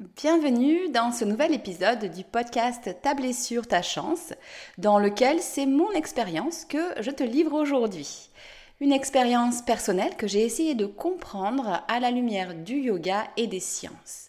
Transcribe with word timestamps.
bienvenue 0.00 0.90
dans 0.90 1.10
ce 1.10 1.24
nouvel 1.24 1.52
épisode 1.52 2.04
du 2.04 2.22
podcast 2.22 2.96
Ta 3.02 3.14
blessure, 3.14 3.66
ta 3.66 3.82
chance, 3.82 4.32
dans 4.76 5.00
lequel 5.00 5.40
c'est 5.40 5.66
mon 5.66 5.90
expérience 5.90 6.64
que 6.64 6.78
je 7.00 7.10
te 7.10 7.24
livre 7.24 7.54
aujourd'hui. 7.54 8.30
Une 8.78 8.92
expérience 8.92 9.60
personnelle 9.62 10.16
que 10.16 10.28
j'ai 10.28 10.44
essayé 10.44 10.76
de 10.76 10.86
comprendre 10.86 11.82
à 11.88 11.98
la 11.98 12.12
lumière 12.12 12.54
du 12.54 12.76
yoga 12.76 13.24
et 13.36 13.48
des 13.48 13.58
sciences. 13.58 14.28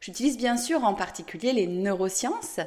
J'utilise 0.00 0.38
bien 0.38 0.56
sûr 0.56 0.82
en 0.82 0.94
particulier 0.94 1.52
les 1.52 1.66
neurosciences 1.66 2.60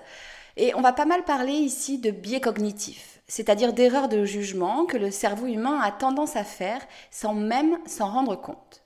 et 0.56 0.76
on 0.76 0.82
va 0.82 0.94
pas 0.94 1.06
mal 1.06 1.24
parler 1.24 1.54
ici 1.54 1.98
de 1.98 2.12
biais 2.12 2.42
cognitifs, 2.42 3.22
c'est-à-dire 3.28 3.74
d'erreurs 3.74 4.08
de 4.08 4.24
jugement 4.24 4.86
que 4.86 4.98
le 4.98 5.10
cerveau 5.10 5.48
humain 5.48 5.80
a 5.82 5.92
tendance 5.92 6.36
à 6.36 6.44
faire 6.44 6.86
sans 7.10 7.34
même 7.34 7.80
s'en 7.88 8.12
rendre 8.12 8.36
compte. 8.36 8.85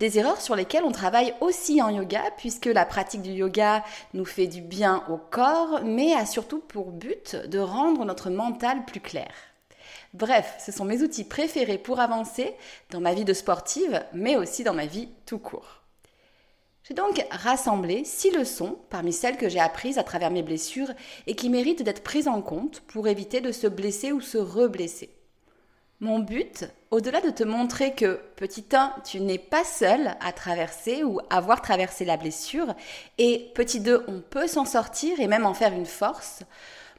Des 0.00 0.18
erreurs 0.18 0.40
sur 0.40 0.56
lesquelles 0.56 0.84
on 0.84 0.92
travaille 0.92 1.34
aussi 1.40 1.80
en 1.82 1.88
yoga, 1.88 2.22
puisque 2.36 2.66
la 2.66 2.84
pratique 2.84 3.22
du 3.22 3.30
yoga 3.30 3.84
nous 4.14 4.24
fait 4.24 4.46
du 4.46 4.60
bien 4.60 5.04
au 5.08 5.16
corps, 5.16 5.80
mais 5.84 6.14
a 6.14 6.26
surtout 6.26 6.60
pour 6.60 6.90
but 6.90 7.36
de 7.36 7.58
rendre 7.58 8.04
notre 8.04 8.30
mental 8.30 8.84
plus 8.84 9.00
clair. 9.00 9.30
Bref, 10.14 10.54
ce 10.64 10.72
sont 10.72 10.84
mes 10.84 11.02
outils 11.02 11.24
préférés 11.24 11.78
pour 11.78 12.00
avancer 12.00 12.54
dans 12.90 13.00
ma 13.00 13.14
vie 13.14 13.24
de 13.24 13.32
sportive, 13.32 14.04
mais 14.12 14.36
aussi 14.36 14.62
dans 14.62 14.74
ma 14.74 14.86
vie 14.86 15.08
tout 15.26 15.38
court. 15.38 15.82
J'ai 16.84 16.94
donc 16.94 17.24
rassemblé 17.30 18.04
six 18.04 18.30
leçons 18.30 18.78
parmi 18.90 19.12
celles 19.12 19.36
que 19.36 19.48
j'ai 19.48 19.60
apprises 19.60 19.98
à 19.98 20.02
travers 20.02 20.30
mes 20.30 20.42
blessures 20.42 20.90
et 21.26 21.36
qui 21.36 21.48
méritent 21.48 21.82
d'être 21.82 22.02
prises 22.02 22.28
en 22.28 22.42
compte 22.42 22.80
pour 22.88 23.06
éviter 23.06 23.40
de 23.40 23.52
se 23.52 23.68
blesser 23.68 24.12
ou 24.12 24.20
se 24.20 24.36
reblesser. 24.36 25.10
Mon 26.00 26.18
but, 26.18 26.64
au-delà 26.92 27.22
de 27.22 27.30
te 27.30 27.42
montrer 27.42 27.94
que, 27.94 28.20
petit 28.36 28.66
1, 28.70 28.92
tu 29.04 29.20
n'es 29.20 29.38
pas 29.38 29.64
seul 29.64 30.14
à 30.20 30.30
traverser 30.32 31.02
ou 31.02 31.20
avoir 31.30 31.62
traversé 31.62 32.04
la 32.04 32.18
blessure, 32.18 32.74
et 33.16 33.50
petit 33.54 33.80
2, 33.80 34.04
on 34.08 34.20
peut 34.20 34.46
s'en 34.46 34.66
sortir 34.66 35.18
et 35.18 35.26
même 35.26 35.46
en 35.46 35.54
faire 35.54 35.72
une 35.72 35.86
force, 35.86 36.42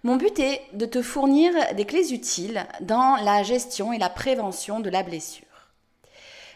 mon 0.02 0.16
but 0.16 0.38
est 0.40 0.62
de 0.74 0.88
te 0.88 1.04
fournir 1.04 1.54
des 1.76 1.86
clés 1.86 2.12
utiles 2.12 2.66
dans 2.82 3.18
la 3.24 3.44
gestion 3.44 3.94
et 3.94 4.00
la 4.00 4.10
prévention 4.10 4.80
de 4.80 4.90
la 4.90 5.04
blessure. 5.04 5.46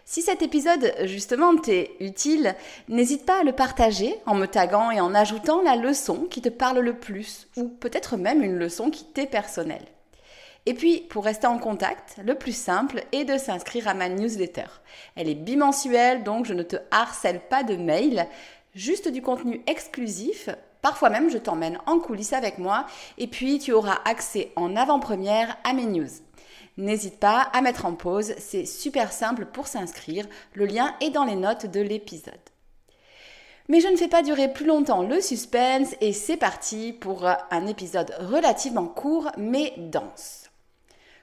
Si 0.03 0.23
cet 0.23 0.41
épisode 0.41 0.93
justement 1.03 1.55
t'est 1.57 1.91
utile, 1.99 2.55
n'hésite 2.87 3.25
pas 3.25 3.41
à 3.41 3.43
le 3.43 3.51
partager 3.51 4.15
en 4.25 4.33
me 4.33 4.47
taguant 4.47 4.89
et 4.89 4.99
en 4.99 5.13
ajoutant 5.13 5.61
la 5.61 5.75
leçon 5.75 6.25
qui 6.29 6.41
te 6.41 6.49
parle 6.49 6.79
le 6.79 6.97
plus, 6.97 7.47
ou 7.55 7.65
peut-être 7.69 8.17
même 8.17 8.41
une 8.41 8.57
leçon 8.57 8.89
qui 8.89 9.05
t'est 9.05 9.27
personnelle. 9.27 9.85
Et 10.67 10.73
puis, 10.73 10.99
pour 10.99 11.23
rester 11.23 11.47
en 11.47 11.59
contact, 11.59 12.17
le 12.25 12.35
plus 12.35 12.53
simple 12.53 13.05
est 13.13 13.23
de 13.23 13.37
s'inscrire 13.37 13.87
à 13.87 13.93
ma 13.93 14.09
newsletter. 14.09 14.65
Elle 15.15 15.29
est 15.29 15.33
bimensuelle, 15.33 16.25
donc 16.25 16.45
je 16.45 16.53
ne 16.53 16.61
te 16.61 16.75
harcèle 16.91 17.39
pas 17.39 17.63
de 17.63 17.77
mails, 17.77 18.27
juste 18.75 19.07
du 19.07 19.21
contenu 19.21 19.61
exclusif. 19.65 20.49
Parfois 20.81 21.09
même, 21.09 21.29
je 21.29 21.37
t'emmène 21.37 21.79
en 21.85 21.99
coulisses 21.99 22.33
avec 22.33 22.57
moi 22.57 22.85
et 23.17 23.27
puis 23.27 23.59
tu 23.59 23.71
auras 23.71 23.99
accès 24.03 24.51
en 24.57 24.75
avant-première 24.75 25.55
à 25.63 25.71
mes 25.71 25.85
news. 25.85 26.09
N'hésite 26.75 27.17
pas 27.17 27.43
à 27.53 27.61
mettre 27.61 27.85
en 27.85 27.93
pause, 27.93 28.33
c'est 28.37 28.65
super 28.65 29.13
simple 29.13 29.45
pour 29.45 29.67
s'inscrire. 29.67 30.27
Le 30.53 30.65
lien 30.65 30.93
est 30.99 31.11
dans 31.11 31.23
les 31.23 31.37
notes 31.37 31.67
de 31.67 31.79
l'épisode. 31.79 32.33
Mais 33.69 33.79
je 33.79 33.87
ne 33.87 33.95
fais 33.95 34.09
pas 34.09 34.21
durer 34.21 34.51
plus 34.51 34.65
longtemps 34.65 35.03
le 35.03 35.21
suspense 35.21 35.95
et 36.01 36.11
c'est 36.11 36.35
parti 36.35 36.91
pour 36.91 37.25
un 37.25 37.67
épisode 37.67 38.13
relativement 38.19 38.87
court 38.87 39.31
mais 39.37 39.73
dense. 39.77 40.46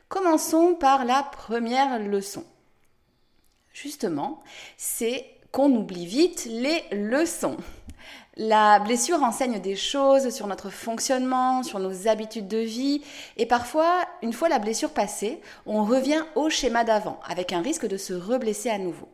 Commençons 0.08 0.74
par 0.74 1.04
la 1.04 1.22
première 1.22 1.98
leçon. 1.98 2.44
Justement, 3.72 4.40
c'est 4.76 5.26
qu'on 5.50 5.74
oublie 5.74 6.06
vite 6.06 6.46
les 6.46 6.84
leçons. 6.92 7.56
La 8.36 8.80
blessure 8.80 9.22
enseigne 9.22 9.60
des 9.60 9.76
choses 9.76 10.30
sur 10.30 10.46
notre 10.46 10.68
fonctionnement, 10.68 11.62
sur 11.62 11.78
nos 11.78 12.08
habitudes 12.08 12.48
de 12.48 12.58
vie, 12.58 13.02
et 13.36 13.46
parfois, 13.46 14.04
une 14.22 14.32
fois 14.32 14.48
la 14.48 14.58
blessure 14.58 14.90
passée, 14.90 15.40
on 15.66 15.84
revient 15.84 16.24
au 16.34 16.50
schéma 16.50 16.82
d'avant, 16.82 17.20
avec 17.28 17.52
un 17.52 17.62
risque 17.62 17.86
de 17.86 17.96
se 17.96 18.12
reblesser 18.12 18.70
à 18.70 18.78
nouveau. 18.78 19.08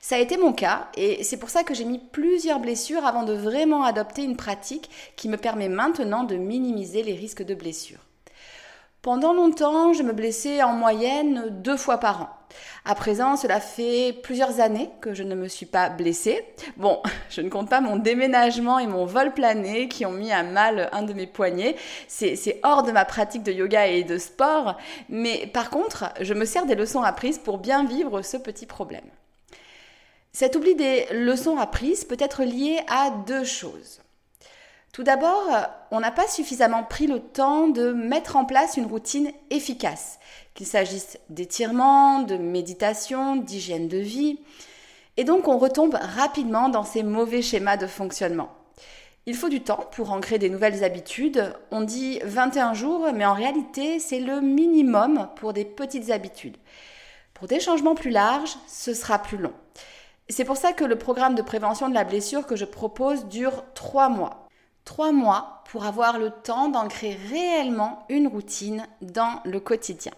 Ça 0.00 0.16
a 0.16 0.20
été 0.20 0.36
mon 0.36 0.52
cas, 0.52 0.88
et 0.96 1.24
c'est 1.24 1.36
pour 1.36 1.50
ça 1.50 1.64
que 1.64 1.74
j'ai 1.74 1.84
mis 1.84 1.98
plusieurs 1.98 2.60
blessures 2.60 3.04
avant 3.04 3.24
de 3.24 3.34
vraiment 3.34 3.82
adopter 3.82 4.22
une 4.22 4.36
pratique 4.36 4.90
qui 5.16 5.28
me 5.28 5.36
permet 5.36 5.68
maintenant 5.68 6.24
de 6.24 6.36
minimiser 6.36 7.02
les 7.02 7.14
risques 7.14 7.44
de 7.44 7.54
blessure. 7.54 8.00
Pendant 9.02 9.32
longtemps, 9.32 9.92
je 9.92 10.04
me 10.04 10.12
blessais 10.12 10.62
en 10.62 10.74
moyenne 10.74 11.46
deux 11.50 11.76
fois 11.76 11.98
par 11.98 12.22
an. 12.22 12.28
À 12.84 12.94
présent, 12.94 13.36
cela 13.36 13.58
fait 13.58 14.12
plusieurs 14.22 14.60
années 14.60 14.90
que 15.00 15.12
je 15.12 15.24
ne 15.24 15.34
me 15.34 15.48
suis 15.48 15.66
pas 15.66 15.88
blessée. 15.88 16.46
Bon, 16.76 17.02
je 17.28 17.40
ne 17.40 17.48
compte 17.48 17.68
pas 17.68 17.80
mon 17.80 17.96
déménagement 17.96 18.78
et 18.78 18.86
mon 18.86 19.04
vol 19.04 19.34
plané 19.34 19.88
qui 19.88 20.06
ont 20.06 20.12
mis 20.12 20.30
à 20.30 20.44
mal 20.44 20.88
un 20.92 21.02
de 21.02 21.14
mes 21.14 21.26
poignets. 21.26 21.74
C'est 22.06 22.60
hors 22.62 22.84
de 22.84 22.92
ma 22.92 23.04
pratique 23.04 23.42
de 23.42 23.50
yoga 23.50 23.88
et 23.88 24.04
de 24.04 24.18
sport. 24.18 24.76
Mais 25.08 25.48
par 25.52 25.70
contre, 25.70 26.04
je 26.20 26.32
me 26.32 26.44
sers 26.44 26.66
des 26.66 26.76
leçons 26.76 27.02
apprises 27.02 27.38
pour 27.38 27.58
bien 27.58 27.84
vivre 27.84 28.22
ce 28.22 28.36
petit 28.36 28.66
problème. 28.66 29.10
Cet 30.30 30.54
oubli 30.54 30.76
des 30.76 31.06
leçons 31.10 31.58
apprises 31.58 32.04
peut 32.04 32.16
être 32.20 32.44
lié 32.44 32.78
à 32.86 33.10
deux 33.26 33.42
choses. 33.42 34.00
Tout 34.92 35.04
d'abord, 35.04 35.48
on 35.90 36.00
n'a 36.00 36.10
pas 36.10 36.28
suffisamment 36.28 36.84
pris 36.84 37.06
le 37.06 37.18
temps 37.18 37.66
de 37.66 37.92
mettre 37.92 38.36
en 38.36 38.44
place 38.44 38.76
une 38.76 38.84
routine 38.84 39.32
efficace, 39.48 40.18
qu'il 40.52 40.66
s'agisse 40.66 41.18
d'étirement, 41.30 42.18
de 42.18 42.36
méditation, 42.36 43.36
d'hygiène 43.36 43.88
de 43.88 43.96
vie. 43.96 44.38
Et 45.16 45.24
donc 45.24 45.48
on 45.48 45.56
retombe 45.56 45.94
rapidement 45.94 46.68
dans 46.68 46.84
ces 46.84 47.02
mauvais 47.02 47.40
schémas 47.40 47.78
de 47.78 47.86
fonctionnement. 47.86 48.50
Il 49.24 49.34
faut 49.34 49.48
du 49.48 49.62
temps 49.62 49.86
pour 49.92 50.12
ancrer 50.12 50.38
des 50.38 50.50
nouvelles 50.50 50.84
habitudes. 50.84 51.54
On 51.70 51.80
dit 51.80 52.20
21 52.24 52.74
jours, 52.74 53.08
mais 53.14 53.24
en 53.24 53.32
réalité, 53.32 53.98
c'est 53.98 54.20
le 54.20 54.42
minimum 54.42 55.30
pour 55.36 55.54
des 55.54 55.64
petites 55.64 56.10
habitudes. 56.10 56.58
Pour 57.32 57.48
des 57.48 57.60
changements 57.60 57.94
plus 57.94 58.10
larges, 58.10 58.56
ce 58.68 58.92
sera 58.92 59.18
plus 59.20 59.38
long. 59.38 59.54
C'est 60.28 60.44
pour 60.44 60.58
ça 60.58 60.74
que 60.74 60.84
le 60.84 60.98
programme 60.98 61.34
de 61.34 61.40
prévention 61.40 61.88
de 61.88 61.94
la 61.94 62.04
blessure 62.04 62.46
que 62.46 62.56
je 62.56 62.66
propose 62.66 63.24
dure 63.24 63.64
3 63.72 64.10
mois. 64.10 64.48
Trois 64.84 65.12
mois 65.12 65.62
pour 65.70 65.84
avoir 65.84 66.18
le 66.18 66.30
temps 66.30 66.68
d'ancrer 66.68 67.16
réellement 67.30 68.04
une 68.08 68.26
routine 68.26 68.86
dans 69.00 69.40
le 69.44 69.60
quotidien. 69.60 70.12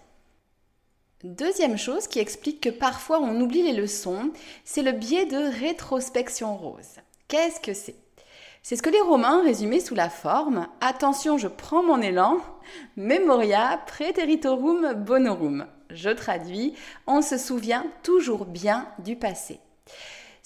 Deuxième 1.23 1.79
chose 1.79 2.07
qui 2.07 2.19
explique 2.19 2.61
que 2.61 2.69
parfois 2.69 3.19
on 3.19 3.41
oublie 3.41 3.63
les 3.63 3.73
leçons, 3.73 4.31
c'est 4.65 4.83
le 4.83 4.93
biais 4.93 5.27
de 5.27 5.59
rétrospection 5.59 6.57
rose. 6.57 7.01
Qu'est-ce 7.29 7.61
que 7.61 7.73
c'est? 7.73 7.97
C'est 8.63 8.77
ce 8.77 8.83
que 8.83 8.91
les 8.91 9.01
Romains 9.01 9.43
résumaient 9.43 9.81
sous 9.81 9.95
la 9.95 10.09
forme 10.09 10.67
Attention, 10.81 11.37
je 11.37 11.49
prends 11.49 11.83
mon 11.83 12.01
élan, 12.01 12.39
memoria 12.97 13.79
praeteritorum 13.87 14.95
bonorum. 14.95 15.67
Je 15.91 16.11
traduis, 16.11 16.75
on 17.07 17.21
se 17.21 17.37
souvient 17.37 17.87
toujours 18.03 18.47
bien 18.47 18.89
du 18.99 19.17
passé. 19.17 19.61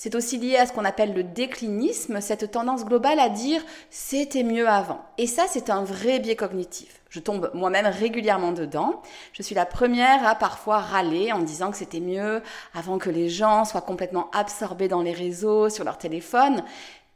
C'est 0.01 0.15
aussi 0.15 0.39
lié 0.39 0.57
à 0.57 0.65
ce 0.65 0.73
qu'on 0.73 0.85
appelle 0.85 1.13
le 1.13 1.25
déclinisme, 1.25 2.21
cette 2.21 2.53
tendance 2.53 2.85
globale 2.85 3.19
à 3.19 3.29
dire 3.29 3.61
c'était 3.91 4.45
mieux 4.45 4.69
avant. 4.69 5.01
Et 5.19 5.27
ça, 5.27 5.47
c'est 5.49 5.71
un 5.71 5.83
vrai 5.83 6.21
biais 6.21 6.37
cognitif. 6.37 7.01
Je 7.11 7.19
tombe 7.19 7.51
moi-même 7.53 7.87
régulièrement 7.87 8.53
dedans. 8.53 9.03
Je 9.33 9.43
suis 9.43 9.57
la 9.57 9.67
première 9.67 10.25
à 10.25 10.37
parfois 10.37 10.79
râler 10.79 11.33
en 11.33 11.41
disant 11.41 11.73
que 11.73 11.77
c'était 11.77 11.99
mieux 11.99 12.45
avant 12.75 12.99
que 12.99 13.11
les 13.11 13.29
gens 13.29 13.65
soient 13.65 13.81
complètement 13.81 14.31
absorbés 14.33 14.87
dans 14.87 15.03
les 15.03 15.13
réseaux, 15.13 15.69
sur 15.69 15.83
leur 15.83 15.99
téléphone. 15.99 16.63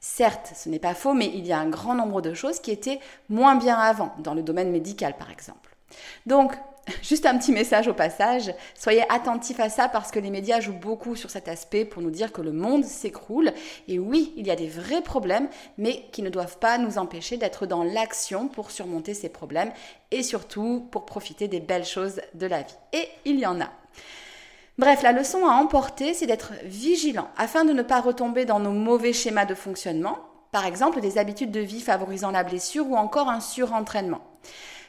Certes, 0.00 0.50
ce 0.56 0.68
n'est 0.68 0.80
pas 0.80 0.94
faux, 0.94 1.14
mais 1.14 1.30
il 1.32 1.46
y 1.46 1.52
a 1.52 1.60
un 1.60 1.68
grand 1.68 1.94
nombre 1.94 2.20
de 2.20 2.34
choses 2.34 2.58
qui 2.58 2.72
étaient 2.72 2.98
moins 3.28 3.54
bien 3.54 3.76
avant, 3.76 4.12
dans 4.18 4.34
le 4.34 4.42
domaine 4.42 4.72
médical 4.72 5.16
par 5.16 5.30
exemple. 5.30 5.76
Donc, 6.26 6.52
Juste 7.00 7.26
un 7.26 7.38
petit 7.38 7.52
message 7.52 7.86
au 7.86 7.94
passage, 7.94 8.52
soyez 8.74 9.04
attentifs 9.08 9.60
à 9.60 9.68
ça 9.68 9.88
parce 9.88 10.10
que 10.10 10.18
les 10.18 10.30
médias 10.30 10.60
jouent 10.60 10.72
beaucoup 10.72 11.14
sur 11.14 11.30
cet 11.30 11.46
aspect 11.46 11.84
pour 11.84 12.02
nous 12.02 12.10
dire 12.10 12.32
que 12.32 12.42
le 12.42 12.50
monde 12.50 12.84
s'écroule. 12.84 13.52
Et 13.86 14.00
oui, 14.00 14.32
il 14.36 14.48
y 14.48 14.50
a 14.50 14.56
des 14.56 14.66
vrais 14.66 15.02
problèmes, 15.02 15.48
mais 15.78 16.06
qui 16.10 16.22
ne 16.22 16.28
doivent 16.28 16.58
pas 16.58 16.78
nous 16.78 16.98
empêcher 16.98 17.36
d'être 17.36 17.66
dans 17.66 17.84
l'action 17.84 18.48
pour 18.48 18.72
surmonter 18.72 19.14
ces 19.14 19.28
problèmes 19.28 19.72
et 20.10 20.24
surtout 20.24 20.88
pour 20.90 21.06
profiter 21.06 21.46
des 21.46 21.60
belles 21.60 21.84
choses 21.84 22.20
de 22.34 22.46
la 22.46 22.62
vie. 22.62 22.76
Et 22.92 23.08
il 23.24 23.38
y 23.38 23.46
en 23.46 23.60
a. 23.60 23.70
Bref, 24.78 25.02
la 25.02 25.12
leçon 25.12 25.46
à 25.46 25.52
emporter, 25.52 26.14
c'est 26.14 26.26
d'être 26.26 26.52
vigilant 26.64 27.28
afin 27.36 27.64
de 27.64 27.72
ne 27.72 27.82
pas 27.82 28.00
retomber 28.00 28.44
dans 28.44 28.58
nos 28.58 28.72
mauvais 28.72 29.12
schémas 29.12 29.44
de 29.44 29.54
fonctionnement, 29.54 30.18
par 30.50 30.66
exemple 30.66 31.00
des 31.00 31.18
habitudes 31.18 31.52
de 31.52 31.60
vie 31.60 31.80
favorisant 31.80 32.32
la 32.32 32.42
blessure 32.42 32.88
ou 32.88 32.96
encore 32.96 33.28
un 33.28 33.40
surentraînement. 33.40 34.22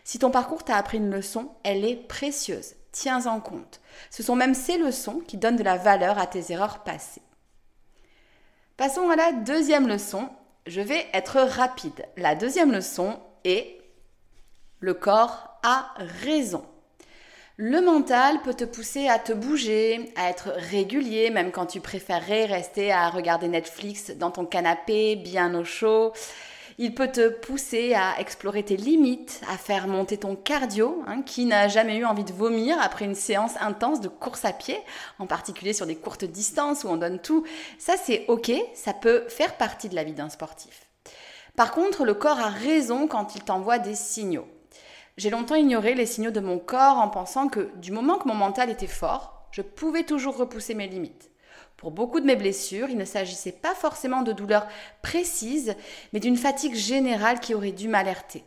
Si 0.03 0.19
ton 0.19 0.31
parcours 0.31 0.63
t'a 0.63 0.75
appris 0.75 0.97
une 0.97 1.11
leçon, 1.11 1.49
elle 1.63 1.85
est 1.85 1.95
précieuse. 1.95 2.75
Tiens 2.91 3.25
en 3.25 3.39
compte. 3.39 3.81
Ce 4.11 4.21
sont 4.21 4.35
même 4.35 4.53
ces 4.53 4.77
leçons 4.77 5.21
qui 5.27 5.37
donnent 5.37 5.55
de 5.55 5.63
la 5.63 5.77
valeur 5.77 6.19
à 6.19 6.27
tes 6.27 6.51
erreurs 6.51 6.83
passées. 6.83 7.21
Passons 8.77 9.09
à 9.09 9.15
la 9.15 9.31
deuxième 9.31 9.87
leçon. 9.87 10.29
Je 10.67 10.81
vais 10.81 11.07
être 11.13 11.39
rapide. 11.39 12.05
La 12.17 12.35
deuxième 12.35 12.71
leçon 12.71 13.19
est 13.43 13.79
le 14.79 14.93
corps 14.93 15.57
a 15.63 15.93
raison. 16.23 16.65
Le 17.55 17.81
mental 17.81 18.41
peut 18.41 18.53
te 18.53 18.63
pousser 18.63 19.07
à 19.07 19.19
te 19.19 19.31
bouger, 19.31 20.11
à 20.15 20.29
être 20.29 20.49
régulier, 20.55 21.29
même 21.29 21.51
quand 21.51 21.67
tu 21.67 21.79
préférerais 21.79 22.45
rester 22.45 22.91
à 22.91 23.09
regarder 23.09 23.47
Netflix 23.47 24.09
dans 24.09 24.31
ton 24.31 24.45
canapé, 24.45 25.15
bien 25.15 25.53
au 25.55 25.63
chaud. 25.63 26.11
Il 26.77 26.95
peut 26.95 27.11
te 27.11 27.29
pousser 27.29 27.93
à 27.93 28.19
explorer 28.19 28.63
tes 28.63 28.77
limites, 28.77 29.41
à 29.49 29.57
faire 29.57 29.87
monter 29.87 30.17
ton 30.17 30.35
cardio. 30.35 31.03
Hein, 31.07 31.21
qui 31.21 31.45
n'a 31.45 31.67
jamais 31.67 31.97
eu 31.97 32.05
envie 32.05 32.23
de 32.23 32.33
vomir 32.33 32.77
après 32.81 33.05
une 33.05 33.15
séance 33.15 33.53
intense 33.59 34.01
de 34.01 34.07
course 34.07 34.45
à 34.45 34.53
pied, 34.53 34.79
en 35.19 35.27
particulier 35.27 35.73
sur 35.73 35.85
des 35.85 35.95
courtes 35.95 36.25
distances 36.25 36.83
où 36.83 36.87
on 36.87 36.97
donne 36.97 37.19
tout 37.19 37.43
Ça, 37.77 37.93
c'est 37.97 38.25
OK, 38.27 38.51
ça 38.73 38.93
peut 38.93 39.25
faire 39.27 39.57
partie 39.57 39.89
de 39.89 39.95
la 39.95 40.03
vie 40.03 40.13
d'un 40.13 40.29
sportif. 40.29 40.87
Par 41.55 41.71
contre, 41.71 42.05
le 42.05 42.13
corps 42.13 42.39
a 42.39 42.49
raison 42.49 43.07
quand 43.07 43.35
il 43.35 43.43
t'envoie 43.43 43.79
des 43.79 43.95
signaux. 43.95 44.47
J'ai 45.17 45.29
longtemps 45.29 45.55
ignoré 45.55 45.93
les 45.93 46.07
signaux 46.07 46.31
de 46.31 46.39
mon 46.39 46.57
corps 46.57 46.97
en 46.97 47.09
pensant 47.09 47.47
que 47.47 47.69
du 47.75 47.91
moment 47.91 48.17
que 48.17 48.27
mon 48.27 48.33
mental 48.33 48.71
était 48.71 48.87
fort, 48.87 49.47
je 49.51 49.61
pouvais 49.61 50.03
toujours 50.03 50.37
repousser 50.37 50.73
mes 50.73 50.87
limites. 50.87 51.29
Pour 51.83 51.91
beaucoup 51.91 52.21
de 52.21 52.25
mes 52.25 52.37
blessures, 52.37 52.89
il 52.89 52.97
ne 52.97 53.03
s'agissait 53.03 53.51
pas 53.51 53.75
forcément 53.75 54.21
de 54.21 54.31
douleurs 54.31 54.69
précises, 55.01 55.75
mais 56.13 56.21
d'une 56.21 56.37
fatigue 56.37 56.75
générale 56.75 57.41
qui 57.41 57.53
aurait 57.53 57.73
dû 57.73 57.89
m'alerter. 57.89 58.45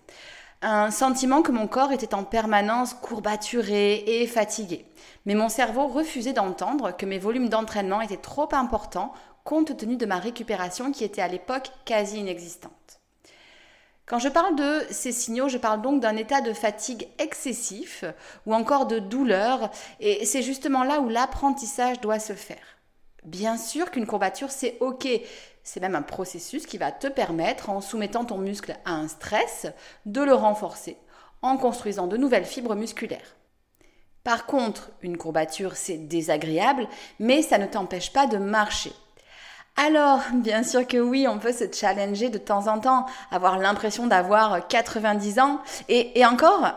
Un 0.63 0.91
sentiment 0.91 1.43
que 1.43 1.53
mon 1.53 1.67
corps 1.67 1.93
était 1.93 2.15
en 2.15 2.25
permanence 2.25 2.95
courbaturé 2.95 3.97
et 4.07 4.27
fatigué. 4.27 4.87
Mais 5.27 5.35
mon 5.35 5.51
cerveau 5.51 5.87
refusait 5.87 6.33
d'entendre 6.33 6.97
que 6.97 7.05
mes 7.05 7.19
volumes 7.19 7.51
d'entraînement 7.51 8.01
étaient 8.01 8.17
trop 8.17 8.49
importants 8.53 9.13
compte 9.45 9.77
tenu 9.77 9.99
de 9.99 10.07
ma 10.07 10.19
récupération 10.19 10.91
qui 10.91 11.05
était 11.05 11.21
à 11.21 11.29
l'époque 11.29 11.71
quasi 11.85 12.21
inexistante. 12.21 12.73
Quand 14.07 14.19
je 14.19 14.31
parle 14.31 14.57
de 14.57 14.81
ces 14.91 15.13
signaux, 15.13 15.51
je 15.51 15.59
parle 15.59 15.83
donc 15.83 16.01
d'un 16.01 16.17
état 16.17 16.41
de 16.41 16.55
fatigue 16.55 17.07
excessif 17.19 18.07
ou 18.47 18.55
encore 18.55 18.87
de 18.87 18.99
douleur, 18.99 19.71
et 20.01 20.25
c'est 20.25 20.43
justement 20.43 20.85
là 20.85 21.01
où 21.01 21.11
l'apprentissage 21.11 22.01
doit 22.01 22.19
se 22.19 22.33
faire. 22.33 22.76
Bien 23.27 23.59
sûr 23.59 23.91
qu'une 23.91 24.07
courbature, 24.07 24.51
c'est 24.51 24.79
OK. 24.81 25.09
C'est 25.65 25.81
même 25.81 25.97
un 25.97 26.03
processus 26.03 26.65
qui 26.65 26.79
va 26.79 26.93
te 26.93 27.09
permettre, 27.09 27.71
en 27.71 27.81
soumettant 27.81 28.25
ton 28.25 28.39
muscle 28.39 28.77
à 28.85 28.93
un 28.93 29.09
stress, 29.09 29.67
de 30.07 30.23
le 30.23 30.33
renforcer 30.33 30.97
en 31.43 31.57
construisant 31.57 32.07
de 32.07 32.17
nouvelles 32.17 32.45
fibres 32.45 32.75
musculaires. 32.75 33.37
Par 34.25 34.47
contre, 34.47 34.91
une 35.03 35.19
courbature, 35.19 35.77
c'est 35.77 35.99
désagréable, 35.99 36.89
mais 37.19 37.43
ça 37.43 37.59
ne 37.59 37.67
t'empêche 37.67 38.13
pas 38.13 38.27
de 38.27 38.39
marcher. 38.39 38.93
Alors, 39.77 40.21
bien 40.35 40.63
sûr 40.63 40.87
que 40.87 40.97
oui, 40.97 41.29
on 41.29 41.39
peut 41.39 41.53
se 41.53 41.71
challenger 41.71 42.31
de 42.31 42.39
temps 42.39 42.67
en 42.67 42.81
temps, 42.81 43.07
avoir 43.31 43.59
l'impression 43.59 44.07
d'avoir 44.07 44.67
90 44.67 45.39
ans, 45.39 45.61
et, 45.89 46.19
et 46.19 46.25
encore, 46.25 46.73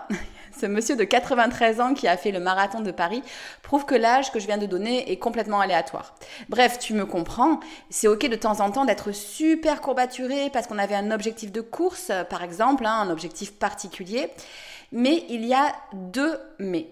ce 0.59 0.65
monsieur 0.65 0.95
de 0.95 1.03
93 1.03 1.79
ans 1.79 1.93
qui 1.93 2.07
a 2.07 2.17
fait 2.17 2.31
le 2.31 2.39
marathon 2.39 2.81
de 2.81 2.91
Paris 2.91 3.23
prouve 3.61 3.85
que 3.85 3.95
l'âge 3.95 4.31
que 4.31 4.39
je 4.39 4.47
viens 4.47 4.57
de 4.57 4.65
donner 4.65 5.11
est 5.11 5.17
complètement 5.17 5.61
aléatoire. 5.61 6.15
Bref, 6.49 6.79
tu 6.79 6.93
me 6.93 7.05
comprends, 7.05 7.59
c'est 7.89 8.07
ok 8.07 8.27
de 8.27 8.35
temps 8.35 8.59
en 8.59 8.71
temps 8.71 8.85
d'être 8.85 9.11
super 9.13 9.81
courbaturé 9.81 10.49
parce 10.51 10.67
qu'on 10.67 10.77
avait 10.77 10.95
un 10.95 11.11
objectif 11.11 11.51
de 11.51 11.61
course, 11.61 12.11
par 12.29 12.43
exemple, 12.43 12.85
hein, 12.85 12.99
un 13.01 13.09
objectif 13.09 13.53
particulier. 13.53 14.29
Mais 14.91 15.23
il 15.29 15.45
y 15.45 15.53
a 15.53 15.73
deux 15.93 16.37
mais. 16.57 16.87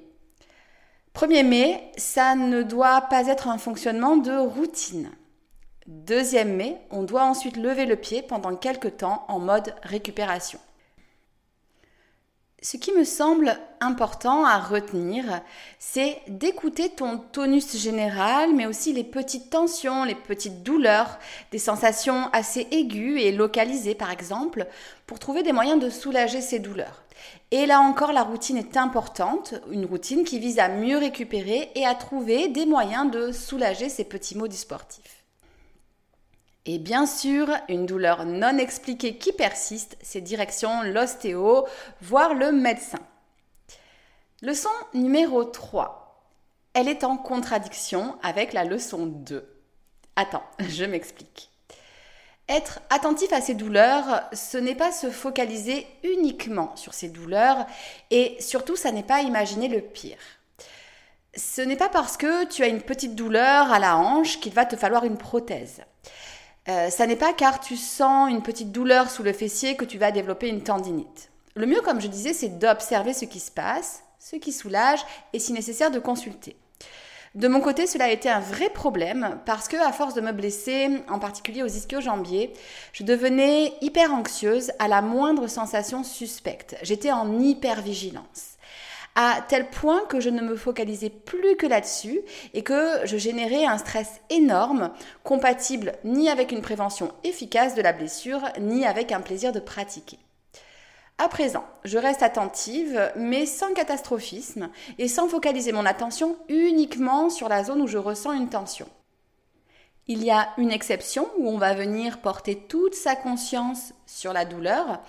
Premier 1.13 1.43
mais, 1.43 1.91
ça 1.97 2.35
ne 2.35 2.61
doit 2.61 3.01
pas 3.01 3.27
être 3.27 3.47
un 3.47 3.57
fonctionnement 3.57 4.17
de 4.17 4.37
routine. 4.37 5.09
Deuxième 5.87 6.55
mais, 6.55 6.77
on 6.91 7.03
doit 7.03 7.23
ensuite 7.23 7.57
lever 7.57 7.85
le 7.85 7.95
pied 7.95 8.21
pendant 8.21 8.55
quelques 8.55 8.97
temps 8.97 9.25
en 9.27 9.39
mode 9.39 9.73
récupération. 9.83 10.59
Ce 12.63 12.75
qui 12.75 12.92
me 12.92 13.04
semble 13.04 13.56
important 13.81 14.44
à 14.44 14.57
retenir, 14.57 15.42
c'est 15.77 16.19
d'écouter 16.27 16.89
ton 16.89 17.19
tonus 17.19 17.77
général, 17.77 18.56
mais 18.56 18.65
aussi 18.65 18.94
les 18.94 19.04
petites 19.04 19.51
tensions, 19.51 20.04
les 20.04 20.15
petites 20.15 20.63
douleurs, 20.63 21.19
des 21.51 21.59
sensations 21.59 22.30
assez 22.33 22.68
aiguës 22.71 23.21
et 23.21 23.31
localisées 23.31 23.94
par 23.94 24.09
exemple, 24.09 24.65
pour 25.06 25.19
trouver 25.19 25.44
des 25.44 25.51
moyens 25.51 25.80
de 25.80 25.92
soulager 25.92 26.42
ces 26.42 26.57
douleurs. 26.57 27.04
Et 27.51 27.68
là 27.68 27.80
encore, 27.80 28.12
la 28.12 28.24
routine 28.24 28.57
est 28.57 28.75
importante, 28.75 29.54
une 29.71 29.86
routine 29.86 30.24
qui 30.24 30.39
vise 30.39 30.57
à 30.57 30.68
mieux 30.68 30.98
récupérer 30.98 31.69
et 31.75 31.86
à 31.86 31.94
trouver 31.94 32.48
des 32.48 32.65
moyens 32.65 33.12
de 33.12 33.31
soulager 33.31 33.88
ces 33.88 34.04
petits 34.04 34.36
maux 34.36 34.48
du 34.48 34.57
sportif. 34.57 35.16
Et 36.69 36.79
bien 36.79 37.05
sûr, 37.05 37.47
une 37.69 37.85
douleur 37.85 38.25
non 38.25 38.57
expliquée 38.57 39.17
qui 39.17 39.31
persiste, 39.31 39.97
c'est 40.01 40.19
direction 40.19 40.83
l'ostéo, 40.83 41.65
voire 42.01 42.33
le 42.33 42.51
médecin. 42.51 42.99
Leçon 44.41 44.69
numéro 44.93 45.45
3. 45.45 46.29
Elle 46.73 46.89
est 46.89 47.05
en 47.05 47.15
contradiction 47.15 48.17
avec 48.21 48.51
la 48.51 48.65
leçon 48.65 49.05
2. 49.05 49.49
Attends, 50.17 50.43
je 50.59 50.83
m'explique. 50.83 51.49
Être 52.49 52.81
attentif 52.89 53.31
à 53.31 53.39
ces 53.39 53.53
douleurs, 53.53 54.23
ce 54.33 54.57
n'est 54.57 54.75
pas 54.75 54.92
se 54.92 55.09
focaliser 55.09 55.87
uniquement 56.03 56.75
sur 56.75 56.94
ces 56.94 57.07
douleurs 57.07 57.65
et 58.11 58.35
surtout, 58.42 58.75
ça 58.75 58.92
n'est 58.92 59.03
pas 59.03 59.21
imaginer 59.21 59.69
le 59.69 59.81
pire. 59.81 60.19
Ce 61.33 61.61
n'est 61.61 61.77
pas 61.77 61.89
parce 61.89 62.18
que 62.18 62.45
tu 62.45 62.63
as 62.63 62.68
une 62.68 62.81
petite 62.81 63.15
douleur 63.15 63.71
à 63.71 63.80
la 63.80 63.97
hanche 63.97 64.42
qu'il 64.42 64.53
va 64.53 64.65
te 64.65 64.75
falloir 64.75 65.06
une 65.06 65.18
prothèse. 65.18 65.83
Euh, 66.69 66.90
ça 66.90 67.07
n'est 67.07 67.16
pas 67.16 67.33
car 67.33 67.59
tu 67.59 67.78
sens 67.78 68.30
une 68.30 68.42
petite 68.42 68.71
douleur 68.71 69.09
sous 69.09 69.24
le 69.24 69.31
fessier 69.31 69.76
que 69.76 69.86
tu 69.86 69.97
vas 69.97 70.12
développer 70.12 70.50
une 70.50 70.64
tendinite. 70.64 71.30
Le 71.56 71.66
mieux, 71.66 71.81
comme 71.81 72.02
je 72.02 72.07
disais, 72.07 72.33
c'est 72.33 72.59
d'observer 72.59 73.14
ce 73.14 73.26
qui 73.26 73.40
se 73.40 73.52
passe, 73.52 74.04
ce 74.19 74.36
qui 74.36 74.52
soulage 74.52 75.00
et 75.33 75.40
si 75.40 75.54
nécessaire 75.54 75.92
de 75.92 76.00
consulter. 76.00 76.57
De 77.36 77.47
mon 77.47 77.62
côté, 77.62 77.88
cela 77.88 78.06
a 78.06 78.09
été 78.09 78.30
un 78.30 78.40
vrai 78.40 78.69
problème 78.69 79.40
parce 79.45 79.68
que, 79.68 79.78
à 79.78 79.92
force 79.92 80.14
de 80.14 80.21
me 80.21 80.31
blesser, 80.31 81.04
en 81.07 81.19
particulier 81.19 81.64
aux 81.64 81.68
ischio-jambiers, 81.68 82.52
je 82.94 83.04
devenais 83.04 83.74
hyper 83.81 84.14
anxieuse 84.14 84.71
à 84.80 84.88
la 84.88 85.02
moindre 85.02 85.47
sensation 85.47 86.04
suspecte. 86.04 86.76
J'étais 86.81 87.12
en 87.12 87.40
hypervigilance 87.40 88.56
à 89.19 89.42
tel 89.42 89.68
point 89.71 90.06
que 90.06 90.19
je 90.19 90.30
ne 90.30 90.42
me 90.42 90.56
focalisais 90.56 91.09
plus 91.09 91.57
que 91.57 91.66
là-dessus 91.66 92.21
et 92.54 92.62
que 92.62 93.04
je 93.04 93.18
générais 93.18 93.66
un 93.66 93.80
stress 93.80 94.21
énorme, 94.30 94.92
compatible 95.24 95.94
ni 96.04 96.30
avec 96.30 96.52
une 96.52 96.62
prévention 96.62 97.12
efficace 97.24 97.74
de 97.74 97.81
la 97.81 97.94
blessure, 97.94 98.44
ni 98.59 98.86
avec 98.86 99.12
un 99.12 99.21
plaisir 99.21 99.52
de 99.52 99.59
pratiquer. 99.59 100.19
À 101.18 101.30
présent, 101.30 101.66
je 101.83 101.97
reste 101.97 102.21
attentive, 102.21 103.12
mais 103.16 103.47
sans 103.47 103.74
catastrophisme 103.74 104.69
et 105.00 105.07
sans 105.07 105.28
focaliser 105.28 105.71
mon 105.71 105.88
attention 105.88 106.38
uniquement 106.47 107.31
sur 107.31 107.50
la 107.50 107.64
zone 107.64 107.81
où 107.81 107.88
je 107.88 107.97
ressens 107.97 108.33
une 108.33 108.50
tension. 108.50 108.88
Il 110.06 110.24
y 110.24 110.30
a 110.30 110.50
une 110.59 110.71
exception 110.71 111.28
où 111.40 111.50
on 111.50 111.57
va 111.57 111.74
venir 111.74 112.19
porter 112.19 112.56
toute 112.56 112.94
sa 112.94 113.16
conscience 113.16 113.94
sur 114.06 114.31
la 114.31 114.45
douleur, 114.45 115.02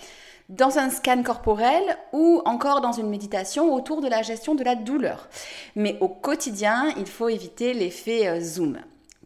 dans 0.49 0.79
un 0.79 0.91
scan 0.91 1.23
corporel 1.23 1.83
ou 2.13 2.41
encore 2.45 2.81
dans 2.81 2.93
une 2.93 3.11
méditation 3.11 3.75
autour 3.75 4.01
de 4.01 4.09
la 4.09 4.23
gestion 4.23 4.55
de 4.55 4.65
la 4.65 4.75
douleur. 4.75 5.29
Mais 5.77 5.99
au 6.01 6.09
quotidien, 6.09 6.93
il 6.97 7.07
faut 7.07 7.29
éviter 7.29 7.75
l'effet 7.75 8.29
euh, 8.29 8.41
zoom. 8.41 8.79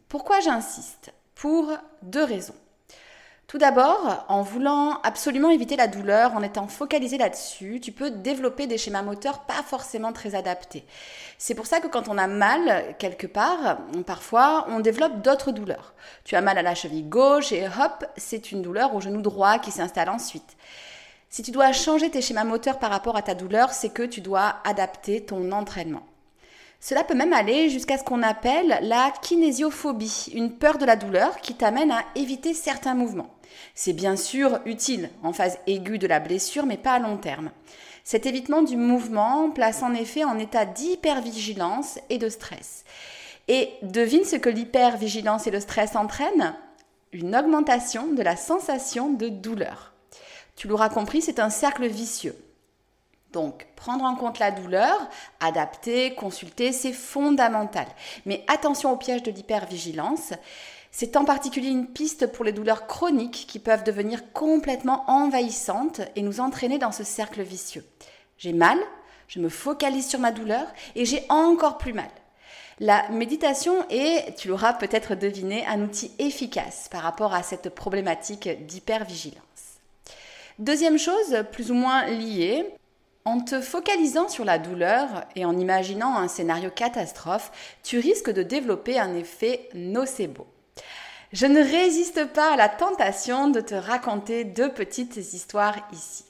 Pourquoi 0.09 0.41
j'insiste? 0.41 1.13
Pour 1.35 1.71
deux 2.01 2.23
raisons. 2.23 2.53
Tout 3.47 3.57
d'abord, 3.59 4.25
en 4.29 4.41
voulant 4.41 4.99
absolument 5.03 5.51
éviter 5.51 5.75
la 5.75 5.87
douleur, 5.87 6.33
en 6.33 6.41
étant 6.41 6.67
focalisé 6.67 7.19
là-dessus, 7.19 7.79
tu 7.79 7.91
peux 7.91 8.09
développer 8.09 8.65
des 8.65 8.79
schémas 8.79 9.03
moteurs 9.03 9.41
pas 9.41 9.61
forcément 9.61 10.11
très 10.11 10.33
adaptés. 10.33 10.85
C'est 11.37 11.53
pour 11.53 11.67
ça 11.67 11.79
que 11.79 11.87
quand 11.87 12.07
on 12.07 12.17
a 12.17 12.25
mal 12.25 12.95
quelque 12.97 13.27
part, 13.27 13.77
parfois, 14.07 14.65
on 14.69 14.79
développe 14.79 15.21
d'autres 15.21 15.51
douleurs. 15.51 15.93
Tu 16.23 16.35
as 16.35 16.41
mal 16.41 16.57
à 16.57 16.63
la 16.63 16.73
cheville 16.73 17.03
gauche 17.03 17.51
et 17.51 17.67
hop, 17.67 18.05
c'est 18.17 18.51
une 18.51 18.63
douleur 18.63 18.95
au 18.95 19.01
genou 19.01 19.21
droit 19.21 19.59
qui 19.59 19.69
s'installe 19.69 20.09
ensuite. 20.09 20.57
Si 21.33 21.41
tu 21.41 21.49
dois 21.49 21.73
changer 21.73 22.11
tes 22.11 22.21
schémas 22.21 22.43
moteurs 22.43 22.77
par 22.77 22.91
rapport 22.91 23.15
à 23.15 23.23
ta 23.23 23.33
douleur, 23.33 23.71
c'est 23.71 23.89
que 23.89 24.03
tu 24.03 24.21
dois 24.21 24.57
adapter 24.65 25.25
ton 25.25 25.51
entraînement. 25.51 26.03
Cela 26.79 27.03
peut 27.03 27.15
même 27.15 27.33
aller 27.33 27.71
jusqu'à 27.71 27.97
ce 27.97 28.03
qu'on 28.03 28.21
appelle 28.21 28.77
la 28.83 29.11
kinésiophobie, 29.19 30.31
une 30.35 30.51
peur 30.51 30.77
de 30.77 30.85
la 30.85 30.95
douleur 30.95 31.37
qui 31.37 31.55
t'amène 31.55 31.89
à 31.89 32.03
éviter 32.13 32.53
certains 32.53 32.93
mouvements. 32.93 33.33
C'est 33.73 33.93
bien 33.93 34.15
sûr 34.15 34.59
utile 34.67 35.09
en 35.23 35.33
phase 35.33 35.57
aiguë 35.65 35.97
de 35.97 36.05
la 36.05 36.19
blessure, 36.19 36.67
mais 36.67 36.77
pas 36.77 36.93
à 36.93 36.99
long 36.99 37.17
terme. 37.17 37.49
Cet 38.03 38.27
évitement 38.27 38.61
du 38.61 38.77
mouvement 38.77 39.49
place 39.49 39.81
en 39.81 39.95
effet 39.95 40.23
en 40.23 40.37
état 40.37 40.65
d'hypervigilance 40.65 41.97
et 42.11 42.19
de 42.19 42.29
stress. 42.29 42.83
Et 43.47 43.71
devine 43.81 44.23
ce 44.23 44.35
que 44.35 44.49
l'hypervigilance 44.49 45.47
et 45.47 45.51
le 45.51 45.61
stress 45.61 45.95
entraînent? 45.95 46.53
Une 47.11 47.35
augmentation 47.35 48.05
de 48.13 48.21
la 48.21 48.35
sensation 48.35 49.11
de 49.11 49.29
douleur. 49.29 49.92
Tu 50.55 50.67
l'auras 50.67 50.89
compris, 50.89 51.21
c'est 51.21 51.39
un 51.39 51.49
cercle 51.49 51.87
vicieux. 51.87 52.37
Donc, 53.31 53.65
prendre 53.75 54.05
en 54.05 54.15
compte 54.15 54.37
la 54.37 54.51
douleur, 54.51 54.95
adapter, 55.39 56.13
consulter, 56.13 56.71
c'est 56.71 56.93
fondamental. 56.93 57.87
Mais 58.25 58.45
attention 58.47 58.91
au 58.91 58.95
piège 58.95 59.23
de 59.23 59.31
l'hypervigilance. 59.31 60.33
C'est 60.91 61.17
en 61.17 61.25
particulier 61.25 61.69
une 61.69 61.87
piste 61.87 62.27
pour 62.27 62.45
les 62.45 62.51
douleurs 62.51 62.85
chroniques 62.85 63.45
qui 63.47 63.57
peuvent 63.57 63.83
devenir 63.83 64.31
complètement 64.33 65.03
envahissantes 65.09 66.01
et 66.15 66.21
nous 66.21 66.39
entraîner 66.39 66.77
dans 66.77 66.91
ce 66.91 67.03
cercle 67.03 67.41
vicieux. 67.41 67.83
J'ai 68.37 68.53
mal, 68.53 68.77
je 69.27 69.39
me 69.39 69.49
focalise 69.49 70.07
sur 70.07 70.19
ma 70.19 70.31
douleur 70.31 70.67
et 70.93 71.05
j'ai 71.05 71.25
encore 71.29 71.79
plus 71.79 71.93
mal. 71.93 72.09
La 72.79 73.09
méditation 73.09 73.87
est, 73.89 74.35
tu 74.37 74.47
l'auras 74.47 74.73
peut-être 74.73 75.15
deviné, 75.15 75.65
un 75.65 75.81
outil 75.81 76.11
efficace 76.19 76.87
par 76.91 77.01
rapport 77.01 77.33
à 77.33 77.41
cette 77.41 77.73
problématique 77.73 78.47
d'hypervigilance. 78.67 79.52
Deuxième 80.63 80.97
chose, 80.97 81.43
plus 81.51 81.71
ou 81.71 81.73
moins 81.73 82.05
liée, 82.05 82.65
en 83.25 83.41
te 83.41 83.59
focalisant 83.59 84.29
sur 84.29 84.45
la 84.45 84.59
douleur 84.59 85.25
et 85.35 85.43
en 85.43 85.57
imaginant 85.57 86.15
un 86.15 86.29
scénario 86.29 86.69
catastrophe, 86.69 87.51
tu 87.83 87.99
risques 87.99 88.29
de 88.29 88.43
développer 88.43 88.97
un 88.97 89.13
effet 89.13 89.67
nocebo. 89.73 90.47
Je 91.33 91.47
ne 91.47 91.59
résiste 91.59 92.31
pas 92.31 92.53
à 92.53 92.55
la 92.55 92.69
tentation 92.69 93.49
de 93.49 93.59
te 93.59 93.75
raconter 93.75 94.45
deux 94.45 94.71
petites 94.71 95.17
histoires 95.17 95.75
ici. 95.91 96.23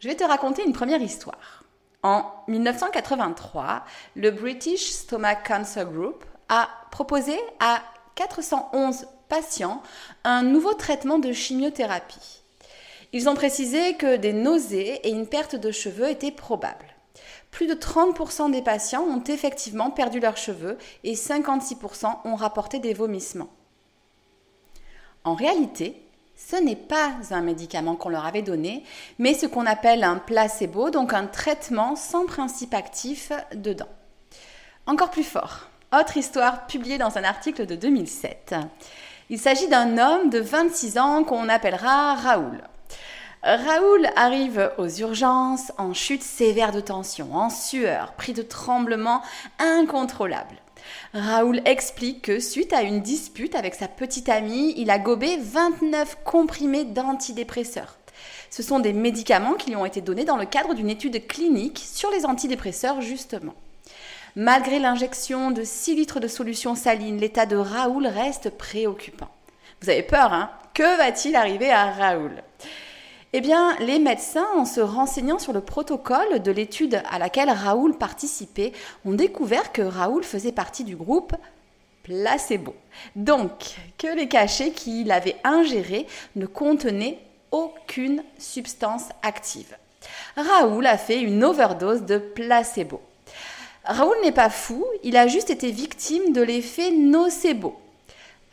Je 0.00 0.08
vais 0.08 0.16
te 0.16 0.24
raconter 0.24 0.62
une 0.62 0.74
première 0.74 1.00
histoire. 1.00 1.64
En 2.02 2.26
1983, 2.46 3.86
le 4.16 4.32
British 4.32 4.90
Stomach 4.90 5.48
Cancer 5.48 5.90
Group 5.90 6.26
a 6.50 6.68
proposé 6.90 7.40
à 7.58 7.80
411 8.16 9.06
patients 9.30 9.82
un 10.24 10.42
nouveau 10.42 10.74
traitement 10.74 11.18
de 11.18 11.32
chimiothérapie. 11.32 12.39
Ils 13.12 13.28
ont 13.28 13.34
précisé 13.34 13.94
que 13.94 14.16
des 14.16 14.32
nausées 14.32 15.00
et 15.06 15.10
une 15.10 15.26
perte 15.26 15.56
de 15.56 15.72
cheveux 15.72 16.08
étaient 16.08 16.30
probables. 16.30 16.86
Plus 17.50 17.66
de 17.66 17.74
30% 17.74 18.52
des 18.52 18.62
patients 18.62 19.02
ont 19.02 19.24
effectivement 19.24 19.90
perdu 19.90 20.20
leurs 20.20 20.36
cheveux 20.36 20.78
et 21.02 21.14
56% 21.14 22.18
ont 22.24 22.36
rapporté 22.36 22.78
des 22.78 22.94
vomissements. 22.94 23.50
En 25.24 25.34
réalité, 25.34 26.00
ce 26.36 26.56
n'est 26.56 26.76
pas 26.76 27.12
un 27.30 27.42
médicament 27.42 27.96
qu'on 27.96 28.08
leur 28.08 28.24
avait 28.24 28.42
donné, 28.42 28.84
mais 29.18 29.34
ce 29.34 29.46
qu'on 29.46 29.66
appelle 29.66 30.04
un 30.04 30.16
placebo, 30.16 30.90
donc 30.90 31.12
un 31.12 31.26
traitement 31.26 31.96
sans 31.96 32.24
principe 32.26 32.74
actif 32.74 33.32
dedans. 33.54 33.88
Encore 34.86 35.10
plus 35.10 35.24
fort, 35.24 35.68
autre 35.92 36.16
histoire 36.16 36.66
publiée 36.66 36.98
dans 36.98 37.18
un 37.18 37.24
article 37.24 37.66
de 37.66 37.74
2007. 37.74 38.54
Il 39.28 39.38
s'agit 39.38 39.68
d'un 39.68 39.98
homme 39.98 40.30
de 40.30 40.38
26 40.38 40.98
ans 40.98 41.24
qu'on 41.24 41.48
appellera 41.48 42.14
Raoul. 42.14 42.62
Raoul 43.42 44.06
arrive 44.16 44.70
aux 44.76 44.88
urgences 44.88 45.72
en 45.78 45.94
chute 45.94 46.22
sévère 46.22 46.72
de 46.72 46.80
tension, 46.80 47.34
en 47.34 47.48
sueur, 47.48 48.12
pris 48.12 48.34
de 48.34 48.42
tremblements 48.42 49.22
incontrôlables. 49.58 50.58
Raoul 51.14 51.62
explique 51.64 52.20
que 52.20 52.38
suite 52.38 52.74
à 52.74 52.82
une 52.82 53.00
dispute 53.00 53.54
avec 53.54 53.74
sa 53.74 53.88
petite 53.88 54.28
amie, 54.28 54.74
il 54.76 54.90
a 54.90 54.98
gobé 54.98 55.38
29 55.38 56.18
comprimés 56.22 56.84
d'antidépresseurs. 56.84 57.96
Ce 58.50 58.62
sont 58.62 58.78
des 58.78 58.92
médicaments 58.92 59.54
qui 59.54 59.70
lui 59.70 59.76
ont 59.76 59.86
été 59.86 60.02
donnés 60.02 60.26
dans 60.26 60.36
le 60.36 60.44
cadre 60.44 60.74
d'une 60.74 60.90
étude 60.90 61.26
clinique 61.26 61.78
sur 61.78 62.10
les 62.10 62.26
antidépresseurs 62.26 63.00
justement. 63.00 63.54
Malgré 64.36 64.78
l'injection 64.78 65.50
de 65.50 65.64
6 65.64 65.94
litres 65.94 66.20
de 66.20 66.28
solution 66.28 66.74
saline, 66.74 67.16
l'état 67.16 67.46
de 67.46 67.56
Raoul 67.56 68.06
reste 68.06 68.50
préoccupant. 68.50 69.30
Vous 69.80 69.88
avez 69.88 70.02
peur, 70.02 70.34
hein? 70.34 70.50
Que 70.74 70.98
va-t-il 70.98 71.36
arriver 71.36 71.70
à 71.70 71.90
Raoul? 71.90 72.42
Eh 73.32 73.40
bien, 73.40 73.76
les 73.78 74.00
médecins, 74.00 74.48
en 74.56 74.64
se 74.64 74.80
renseignant 74.80 75.38
sur 75.38 75.52
le 75.52 75.60
protocole 75.60 76.42
de 76.42 76.50
l'étude 76.50 77.00
à 77.10 77.18
laquelle 77.18 77.50
Raoul 77.50 77.96
participait, 77.96 78.72
ont 79.04 79.14
découvert 79.14 79.70
que 79.72 79.82
Raoul 79.82 80.24
faisait 80.24 80.50
partie 80.50 80.82
du 80.82 80.96
groupe 80.96 81.34
placebo. 82.02 82.74
Donc, 83.14 83.76
que 83.98 84.08
les 84.08 84.26
cachets 84.26 84.72
qu'il 84.72 85.12
avait 85.12 85.36
ingérés 85.44 86.08
ne 86.34 86.46
contenaient 86.46 87.18
aucune 87.52 88.24
substance 88.38 89.04
active. 89.22 89.76
Raoul 90.36 90.86
a 90.86 90.98
fait 90.98 91.20
une 91.20 91.44
overdose 91.44 92.02
de 92.02 92.18
placebo. 92.18 93.00
Raoul 93.84 94.16
n'est 94.24 94.32
pas 94.32 94.50
fou, 94.50 94.84
il 95.04 95.16
a 95.16 95.28
juste 95.28 95.50
été 95.50 95.70
victime 95.70 96.32
de 96.32 96.42
l'effet 96.42 96.90
nocebo. 96.90 97.78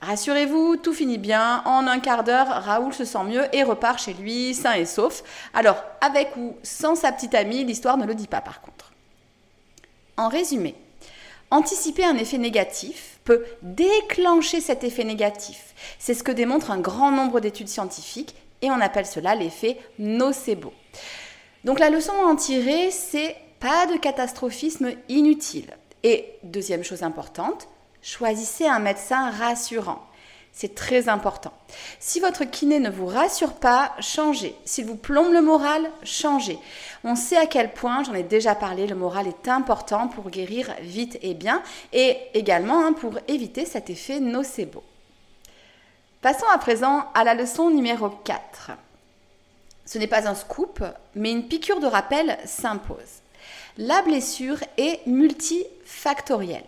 Rassurez-vous, 0.01 0.77
tout 0.77 0.94
finit 0.94 1.18
bien. 1.18 1.63
En 1.66 1.88
un 1.88 2.00
quart 2.00 2.24
d'heure, 2.24 2.48
Raoul 2.48 2.94
se 2.94 3.04
sent 3.04 3.24
mieux 3.25 3.44
et 3.56 3.63
repart 3.63 4.00
chez 4.00 4.13
lui, 4.13 4.54
sain 4.54 4.74
et 4.74 4.86
sauf. 4.86 5.24
Alors, 5.54 5.84
avec 6.01 6.36
ou 6.38 6.56
sans 6.62 6.96
sa 6.96 7.12
petite 7.12 7.34
amie, 7.34 7.63
l'histoire 7.63 7.98
ne 7.98 8.06
le 8.06 8.13
dit 8.13 8.27
pas 8.27 8.42
par 8.42 8.62
contre. 8.62 8.92
En 10.16 10.30
résumé, 10.30 10.75
anticiper 11.50 12.06
un 12.06 12.16
effet 12.18 12.38
négatif 12.38 13.20
peut 13.24 13.44
déclencher 13.62 14.62
cet 14.62 14.84
effet 14.84 15.04
négatif. 15.04 15.74
C'est 16.00 16.13
ce 16.13 16.24
que 16.24 16.32
démontre 16.32 16.72
un 16.72 16.80
grand 16.80 17.12
nombre 17.12 17.39
d'études 17.39 17.68
scientifiques 17.68 18.36
et 18.62 18.70
on 18.70 18.82
appelle 18.82 19.06
cela 19.06 19.36
l'effet 19.36 19.77
nocebo. 20.00 20.74
Donc 21.63 21.80
la 21.80 21.89
leçon 21.89 22.13
à 22.13 22.25
en 22.25 22.36
tirer, 22.36 22.92
c'est 22.92 23.36
pas 23.60 23.88
de 23.88 23.98
catastrophisme 23.98 24.92
inutile. 25.10 25.75
Et 26.04 26.36
deuxième 26.44 26.84
chose 26.84 27.04
importante, 27.04 27.68
Choisissez 28.01 28.68
un 28.68 28.80
médecin 28.80 29.32
rassurant. 29.32 30.08
C'est 30.51 30.74
très 30.74 31.08
important. 31.08 31.54
Si 32.00 32.20
votre 32.20 32.44
kiné 32.44 32.80
ne 32.80 32.89
vous 32.89 33.06
rassure 33.06 33.54
pas, 33.54 33.92
changez. 34.00 34.56
S'il 34.66 34.86
vous 34.86 34.96
plombe 34.96 35.32
le 35.32 35.42
moral, 35.44 35.88
changez. 36.01 36.58
On 37.04 37.16
sait 37.16 37.38
à 37.38 37.46
quel 37.46 37.74
point, 37.74 38.04
j'en 38.04 38.16
ai 38.16 38.24
déjà 38.24 38.56
parlé, 38.56 38.88
le 38.88 38.96
moral 38.96 39.27
est 39.27 39.48
important 39.48 40.08
pour 40.08 40.32
guérir 40.32 40.74
vite 40.82 41.20
et 41.22 41.36
bien 41.36 41.62
et 41.94 42.18
également 42.34 42.84
hein, 42.84 42.94
pour 42.94 43.20
éviter 43.27 43.66
cet 43.66 43.92
effet 43.92 44.20
nocebo. 44.20 44.84
Passons 46.22 46.48
à 46.51 46.58
présent 46.58 47.06
à 47.13 47.24
la 47.24 47.36
leçon 47.36 47.70
numéro 47.70 48.10
4. 48.10 48.72
Ce 49.86 50.00
n'est 50.00 50.08
pas 50.08 50.27
un 50.27 50.34
scoop, 50.34 50.84
mais 51.13 51.32
une 51.32 51.48
piqûre 51.48 51.80
de 51.80 51.86
rappel 51.86 52.36
s'impose. 52.46 53.22
La 53.77 54.01
blessure 54.01 54.58
est 54.77 55.06
multifactorielle. 55.06 56.66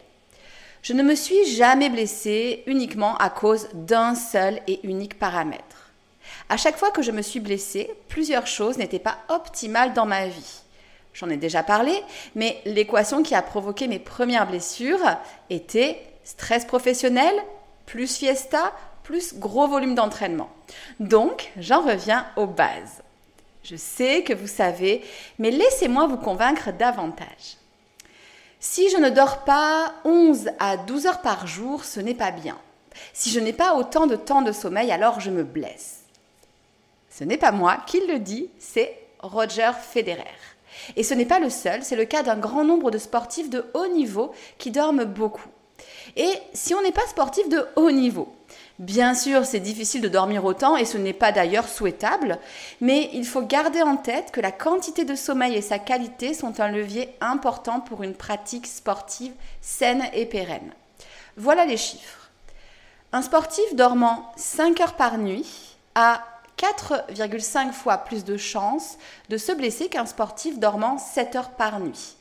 Je 0.81 0.93
ne 0.93 1.03
me 1.03 1.15
suis 1.15 1.45
jamais 1.45 1.89
blessée 1.89 2.63
uniquement 2.65 3.17
à 3.17 3.29
cause 3.29 3.67
d'un 3.74 4.15
seul 4.15 4.62
et 4.67 4.79
unique 4.88 5.19
paramètre. 5.19 5.91
À 6.48 6.57
chaque 6.57 6.77
fois 6.77 6.91
que 6.91 7.01
je 7.01 7.12
me 7.12 7.21
suis 7.21 7.39
blessée, 7.39 7.91
plusieurs 8.07 8.48
choses 8.48 8.77
n'étaient 8.77 8.98
pas 8.98 9.17
optimales 9.27 9.93
dans 9.93 10.05
ma 10.05 10.27
vie. 10.27 10.62
J'en 11.13 11.29
ai 11.29 11.38
déjà 11.38 11.63
parlé, 11.63 11.93
mais 12.36 12.62
l'équation 12.65 13.24
qui 13.24 13.36
a 13.36 13.41
provoqué 13.41 13.88
mes 13.88 14.00
premières 14.00 14.48
blessures 14.48 15.17
était 15.50 16.01
stress 16.24 16.65
professionnel 16.65 17.33
plus 17.86 18.17
fiesta 18.17 18.74
plus 19.03 19.33
gros 19.33 19.67
volume 19.67 19.95
d'entraînement. 19.95 20.50
Donc, 21.00 21.51
j'en 21.57 21.81
reviens 21.81 22.27
aux 22.36 22.45
bases. 22.45 23.01
Je 23.63 23.75
sais 23.75 24.24
que 24.24 24.33
vous 24.33 24.48
savez, 24.48 25.03
mais 25.39 25.51
laissez-moi 25.51 26.07
vous 26.07 26.17
convaincre 26.17 26.71
davantage. 26.71 27.58
Si 28.59 28.89
je 28.89 28.97
ne 28.97 29.09
dors 29.09 29.45
pas 29.45 29.93
11 30.03 30.49
à 30.59 30.75
12 30.75 31.05
heures 31.05 31.21
par 31.21 31.47
jour, 31.47 31.85
ce 31.85 31.99
n'est 31.99 32.13
pas 32.13 32.31
bien. 32.31 32.57
Si 33.13 33.29
je 33.29 33.39
n'ai 33.39 33.53
pas 33.53 33.75
autant 33.75 34.05
de 34.05 34.17
temps 34.17 34.41
de 34.41 34.51
sommeil, 34.51 34.91
alors 34.91 35.21
je 35.21 35.31
me 35.31 35.43
blesse. 35.43 36.01
Ce 37.09 37.23
n'est 37.23 37.37
pas 37.37 37.51
moi 37.51 37.77
qui 37.87 38.01
le 38.07 38.19
dis, 38.19 38.49
c'est 38.59 38.99
Roger 39.19 39.71
Federer. 39.81 40.23
Et 40.95 41.03
ce 41.03 41.13
n'est 41.13 41.25
pas 41.25 41.39
le 41.39 41.49
seul, 41.49 41.83
c'est 41.83 41.95
le 41.95 42.05
cas 42.05 42.23
d'un 42.23 42.37
grand 42.37 42.63
nombre 42.63 42.91
de 42.91 42.97
sportifs 42.97 43.49
de 43.49 43.65
haut 43.73 43.87
niveau 43.87 44.33
qui 44.57 44.71
dorment 44.71 45.05
beaucoup. 45.05 45.47
Et 46.17 46.31
si 46.53 46.73
on 46.73 46.81
n'est 46.81 46.91
pas 46.91 47.07
sportif 47.07 47.47
de 47.47 47.65
haut 47.75 47.91
niveau, 47.91 48.33
Bien 48.79 49.13
sûr, 49.13 49.45
c'est 49.45 49.59
difficile 49.59 50.00
de 50.00 50.07
dormir 50.07 50.45
autant 50.45 50.77
et 50.77 50.86
ce 50.86 50.98
n'est 50.98 51.12
pas 51.12 51.33
d'ailleurs 51.33 51.67
souhaitable, 51.67 52.39
mais 52.79 53.09
il 53.12 53.25
faut 53.25 53.41
garder 53.41 53.81
en 53.81 53.98
tête 53.98 54.31
que 54.31 54.39
la 54.39 54.53
quantité 54.53 55.03
de 55.03 55.15
sommeil 55.15 55.53
et 55.55 55.62
sa 55.62 55.79
qualité 55.79 56.33
sont 56.33 56.62
un 56.62 56.69
levier 56.69 57.13
important 57.19 57.81
pour 57.81 58.03
une 58.03 58.13
pratique 58.13 58.67
sportive 58.67 59.33
saine 59.59 60.05
et 60.13 60.25
pérenne. 60.25 60.71
Voilà 61.36 61.65
les 61.65 61.75
chiffres. 61.75 62.29
Un 63.12 63.21
sportif 63.21 63.75
dormant 63.75 64.31
5 64.38 64.79
heures 64.79 64.95
par 64.95 65.17
nuit 65.17 65.75
a 65.95 66.24
4,5 66.57 67.74
fois 67.74 67.98
plus 67.98 68.24
de 68.24 68.38
chances 68.38 68.98
de 69.27 69.36
se 69.36 69.51
blesser 69.51 69.89
qu'un 69.89 70.05
sportif 70.05 70.57
dormant 70.57 70.98
7 70.98 71.36
heures 71.36 71.50
par 71.50 71.81
nuit. 71.81 72.15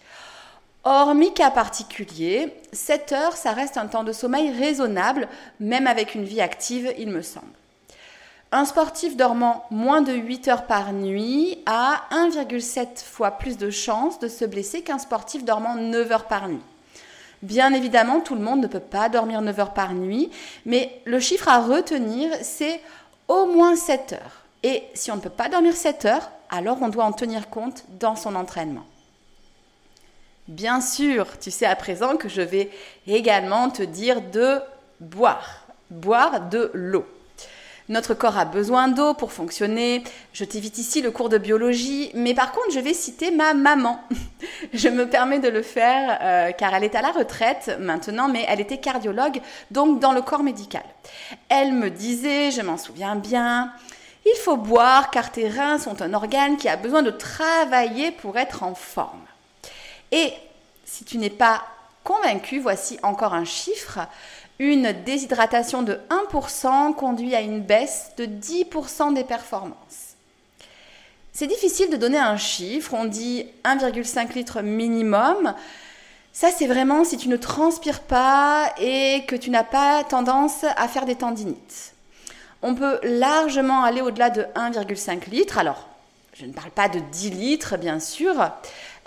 Hormis 0.85 1.35
cas 1.35 1.51
particulier, 1.51 2.55
7 2.73 3.13
heures, 3.13 3.37
ça 3.37 3.53
reste 3.53 3.77
un 3.77 3.89
temps 3.89 4.05
de 4.05 4.13
sommeil 4.13 4.51
raisonnable, 4.51 5.29
même 5.59 5.87
avec 5.87 6.15
une 6.15 6.25
vie 6.25 6.41
active, 6.41 6.95
il 6.99 7.11
me 7.11 7.21
semble. 7.21 7.47
Un 8.53 8.65
sportif 8.65 9.17
dormant 9.17 9.67
moins 9.71 10.01
de 10.01 10.13
8 10.13 10.49
heures 10.49 10.67
par 10.67 10.93
nuit 10.93 11.59
a 11.67 12.05
1,7 12.13 13.05
fois 13.05 13.33
plus 13.33 13.59
de 13.59 13.71
chances 13.71 14.21
de 14.21 14.29
se 14.29 14.45
blesser 14.45 14.83
qu'un 14.83 14.99
sportif 14.99 15.45
dormant 15.45 15.75
9 15.75 16.13
heures 16.13 16.29
par 16.29 16.49
nuit. 16.49 16.63
Bien 17.43 17.75
évidemment, 17.75 18.21
tout 18.21 18.35
le 18.35 18.41
monde 18.41 18.61
ne 18.61 18.67
peut 18.67 18.81
pas 18.81 19.09
dormir 19.09 19.43
9 19.43 19.61
heures 19.61 19.75
par 19.75 19.93
nuit, 19.93 20.31
mais 20.65 21.03
le 21.05 21.21
chiffre 21.21 21.49
à 21.49 21.61
retenir, 21.61 22.31
c'est 22.43 22.81
au 23.27 23.47
moins 23.47 23.77
7 23.77 24.15
heures. 24.15 24.45
Et 24.63 24.85
si 24.95 25.11
on 25.11 25.17
ne 25.17 25.21
peut 25.21 25.29
pas 25.29 25.49
dormir 25.49 25.75
7 25.75 26.05
heures, 26.07 26.31
alors 26.51 26.79
on 26.81 26.89
doit 26.89 27.05
en 27.05 27.13
tenir 27.13 27.51
compte 27.51 27.85
dans 28.01 28.17
son 28.17 28.35
entraînement. 28.35 28.87
Bien 30.49 30.81
sûr, 30.81 31.27
tu 31.39 31.51
sais 31.51 31.67
à 31.67 31.77
présent 31.77 32.17
que 32.17 32.31
je 32.31 32.41
vais 32.41 32.71
également 33.07 33.69
te 33.69 33.83
dire 33.83 34.23
de 34.23 34.59
boire. 34.99 35.67
Boire 35.91 36.49
de 36.49 36.71
l'eau. 36.73 37.05
Notre 37.91 38.15
corps 38.15 38.39
a 38.39 38.47
besoin 38.47 38.89
d'eau 38.89 39.13
pour 39.13 39.31
fonctionner. 39.31 40.03
Je 40.33 40.45
t'évite 40.45 40.79
ici 40.79 41.03
le 41.03 41.11
cours 41.11 41.29
de 41.29 41.37
biologie, 41.37 42.11
mais 42.15 42.33
par 42.33 42.53
contre, 42.53 42.71
je 42.71 42.81
vais 42.81 42.95
citer 42.95 43.31
ma 43.31 43.53
maman. 43.53 44.01
je 44.73 44.89
me 44.89 45.07
permets 45.07 45.39
de 45.39 45.49
le 45.49 45.61
faire 45.61 46.19
euh, 46.23 46.53
car 46.53 46.73
elle 46.73 46.85
est 46.85 46.95
à 46.95 47.03
la 47.03 47.13
retraite 47.13 47.77
maintenant, 47.79 48.29
mais 48.29 48.47
elle 48.49 48.61
était 48.61 48.79
cardiologue, 48.79 49.43
donc 49.71 50.01
dans 50.01 50.13
le 50.13 50.23
corps 50.23 50.43
médical. 50.43 50.85
Elle 51.51 51.75
me 51.75 51.91
disait, 51.91 52.53
je 52.53 52.63
m'en 52.63 52.79
souviens 52.79 53.17
bien, 53.17 53.71
il 54.25 54.37
faut 54.39 54.57
boire 54.57 55.11
car 55.11 55.31
tes 55.31 55.49
reins 55.49 55.79
sont 55.79 56.01
un 56.01 56.15
organe 56.15 56.57
qui 56.57 56.71
a 56.71 56.77
besoin 56.77 57.03
de 57.03 57.11
travailler 57.11 58.13
pour 58.13 58.39
être 58.39 58.63
en 58.63 58.75
forme. 58.75 59.28
Et 60.13 60.33
si 60.85 61.05
tu 61.05 61.19
n'es 61.19 61.31
pas 61.31 61.63
convaincu, 62.05 62.59
voici 62.61 62.99
encore 63.03 63.35
un 63.35 63.45
chiffre. 63.45 64.01
Une 64.59 64.93
déshydratation 65.05 65.83
de 65.83 66.01
1% 66.33 66.95
conduit 66.95 67.35
à 67.35 67.41
une 67.41 67.61
baisse 67.61 68.13
de 68.17 68.27
10% 68.27 69.15
des 69.15 69.25
performances. 69.25 70.17
C'est 71.33 71.47
difficile 71.47 71.91
de 71.91 71.97
donner 71.97 72.19
un 72.19 72.37
chiffre, 72.37 72.95
on 72.95 73.05
dit 73.05 73.47
1,5 73.65 74.35
litre 74.35 74.61
minimum. 74.61 75.55
Ça, 76.33 76.51
c'est 76.51 76.67
vraiment 76.67 77.05
si 77.05 77.17
tu 77.17 77.29
ne 77.29 77.37
transpires 77.37 78.01
pas 78.01 78.73
et 78.81 79.25
que 79.29 79.37
tu 79.37 79.51
n'as 79.51 79.63
pas 79.63 80.03
tendance 80.03 80.65
à 80.65 80.89
faire 80.89 81.05
des 81.05 81.15
tendinites. 81.15 81.95
On 82.63 82.75
peut 82.75 82.99
largement 83.05 83.85
aller 83.85 84.01
au-delà 84.01 84.31
de 84.31 84.43
1,5 84.57 85.31
litre. 85.31 85.59
Alors, 85.59 85.87
je 86.35 86.47
ne 86.47 86.53
parle 86.53 86.71
pas 86.71 86.89
de 86.89 86.99
10 86.99 87.31
litres, 87.31 87.77
bien 87.77 88.01
sûr. 88.01 88.35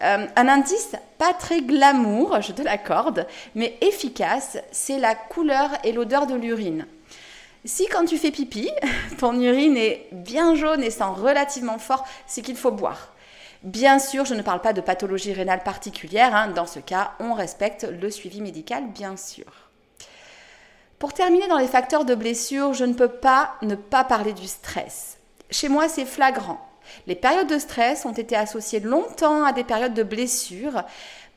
Euh, 0.04 0.26
un 0.36 0.48
indice 0.48 0.96
pas 1.18 1.34
très 1.34 1.62
glamour, 1.62 2.42
je 2.42 2.54
te 2.54 2.62
l'accorde, 2.62 3.28
mais 3.54 3.78
efficace, 3.82 4.58
c'est 4.72 4.98
la 4.98 5.14
couleur 5.14 5.70
et 5.84 5.92
l'odeur 5.92 6.26
de 6.26 6.36
l'urine. 6.36 6.88
Si 7.64 7.86
quand 7.88 8.06
tu 8.06 8.18
fais 8.18 8.32
pipi, 8.32 8.72
ton 9.20 9.40
urine 9.40 9.78
est 9.78 10.08
bien 10.12 10.56
jaune 10.56 10.84
et 10.84 10.90
sent 10.90 11.04
relativement 11.04 11.78
fort, 11.78 12.06
c'est 12.26 12.42
qu'il 12.42 12.58
faut 12.58 12.72
boire. 12.72 13.14
Bien 13.62 14.00
sûr, 14.00 14.26
je 14.26 14.34
ne 14.34 14.42
parle 14.42 14.62
pas 14.62 14.74
de 14.74 14.82
pathologie 14.82 15.34
rénale 15.34 15.62
particulière. 15.62 16.36
Hein. 16.36 16.48
Dans 16.48 16.66
ce 16.66 16.80
cas, 16.80 17.12
on 17.20 17.34
respecte 17.34 17.84
le 17.84 18.10
suivi 18.10 18.42
médical, 18.42 18.88
bien 18.88 19.16
sûr. 19.18 19.46
Pour 20.98 21.14
terminer 21.14 21.48
dans 21.48 21.60
les 21.60 21.68
facteurs 21.68 22.06
de 22.06 22.16
blessure, 22.16 22.74
je 22.74 22.86
ne 22.86 22.94
peux 22.94 23.08
pas 23.08 23.56
ne 23.62 23.76
pas 23.76 24.04
parler 24.04 24.34
du 24.34 24.48
stress. 24.48 25.20
Chez 25.52 25.70
moi, 25.70 25.88
c'est 25.88 26.06
flagrant. 26.06 26.60
Les 27.08 27.16
périodes 27.16 27.48
de 27.48 27.58
stress 27.58 28.06
ont 28.06 28.14
été 28.14 28.36
associées 28.36 28.80
longtemps 28.80 29.44
à 29.44 29.54
des 29.54 29.64
périodes 29.64 29.94
de 29.94 30.04
blessure 30.04 30.84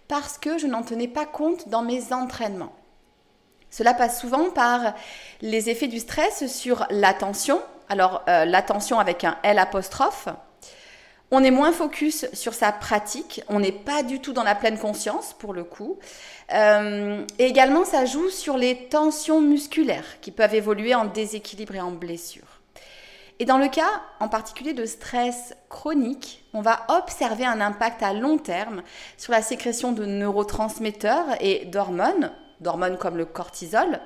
parce 0.08 0.38
que 0.38 0.58
je 0.58 0.66
n'en 0.66 0.82
tenais 0.82 1.08
pas 1.08 1.26
compte 1.26 1.68
dans 1.68 1.82
mes 1.82 2.12
entraînements. 2.12 2.74
Cela 3.70 3.94
passe 3.94 4.20
souvent 4.20 4.50
par 4.50 4.94
les 5.40 5.68
effets 5.68 5.88
du 5.88 5.98
stress 5.98 6.46
sur 6.46 6.86
l'attention, 6.90 7.60
alors 7.88 8.22
euh, 8.28 8.44
l'attention 8.44 9.00
avec 9.00 9.24
un 9.24 9.36
L 9.42 9.58
apostrophe. 9.58 10.28
On 11.32 11.42
est 11.42 11.50
moins 11.50 11.72
focus 11.72 12.26
sur 12.32 12.54
sa 12.54 12.70
pratique, 12.70 13.42
on 13.48 13.58
n'est 13.58 13.72
pas 13.72 14.04
du 14.04 14.20
tout 14.20 14.32
dans 14.32 14.44
la 14.44 14.54
pleine 14.54 14.78
conscience 14.78 15.34
pour 15.36 15.52
le 15.52 15.64
coup. 15.64 15.98
Euh, 16.52 17.24
et 17.40 17.46
également, 17.46 17.84
ça 17.84 18.04
joue 18.04 18.30
sur 18.30 18.56
les 18.56 18.86
tensions 18.88 19.40
musculaires 19.40 20.20
qui 20.20 20.30
peuvent 20.30 20.54
évoluer 20.54 20.94
en 20.94 21.06
déséquilibre 21.06 21.74
et 21.74 21.80
en 21.80 21.90
blessure. 21.90 22.60
Et 23.40 23.44
dans 23.46 23.58
le 23.58 23.68
cas 23.68 24.02
en 24.20 24.28
particulier 24.28 24.74
de 24.74 24.86
stress 24.86 25.54
chronique, 25.68 26.44
on 26.52 26.60
va 26.60 26.86
observer 26.88 27.44
un 27.44 27.60
impact 27.60 28.02
à 28.02 28.12
long 28.12 28.38
terme 28.38 28.82
sur 29.18 29.32
la 29.32 29.42
sécrétion 29.42 29.92
de 29.92 30.04
neurotransmetteurs 30.04 31.26
et 31.40 31.64
d'hormones, 31.64 32.30
d'hormones 32.60 32.96
comme 32.96 33.16
le 33.16 33.24
cortisol. 33.24 34.00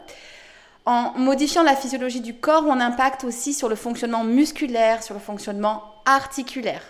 En 0.87 1.13
modifiant 1.19 1.63
la 1.63 1.77
physiologie 1.77 2.23
du 2.23 2.35
corps, 2.35 2.65
on 2.67 2.81
impacte 2.81 3.25
aussi 3.25 3.53
sur 3.53 3.69
le 3.69 3.77
fonctionnement 3.77 4.25
musculaire, 4.25 5.03
sur 5.03 5.13
le 5.13 5.21
fonctionnement 5.21 5.83
articulaire. 6.07 6.83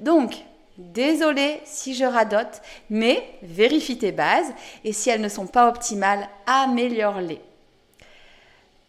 Donc, 0.00 0.36
désolé 0.78 1.60
si 1.66 1.94
je 1.94 2.06
radote, 2.06 2.62
mais 2.88 3.38
vérifie 3.42 3.98
tes 3.98 4.12
bases 4.12 4.50
et 4.84 4.94
si 4.94 5.10
elles 5.10 5.20
ne 5.20 5.28
sont 5.28 5.46
pas 5.46 5.68
optimales, 5.68 6.26
améliore-les. 6.46 7.42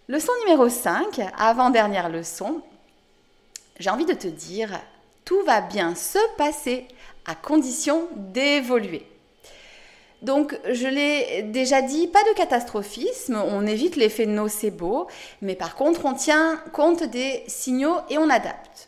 Leçon 0.08 0.32
numéro 0.46 0.70
5, 0.70 1.20
avant-dernière 1.38 2.08
leçon, 2.08 2.62
j'ai 3.80 3.90
envie 3.90 4.06
de 4.06 4.14
te 4.14 4.28
dire, 4.28 4.80
tout 5.26 5.42
va 5.44 5.62
bien 5.62 5.96
se 5.96 6.20
passer 6.38 6.86
à 7.26 7.36
condition 7.36 8.08
d'évoluer. 8.16 9.06
Donc, 10.22 10.58
je 10.72 10.88
l'ai 10.88 11.44
déjà 11.44 11.82
dit, 11.82 12.08
pas 12.08 12.24
de 12.24 12.36
catastrophisme, 12.36 13.36
on 13.36 13.68
évite 13.68 13.96
l'effet 13.96 14.26
nocebo, 14.26 15.08
mais 15.42 15.56
par 15.56 15.76
contre, 15.76 16.06
on 16.06 16.14
tient 16.14 16.58
compte 16.74 17.04
des 17.04 17.44
signaux 17.48 17.98
et 18.10 18.18
on 18.18 18.30
adapte. 18.30 18.88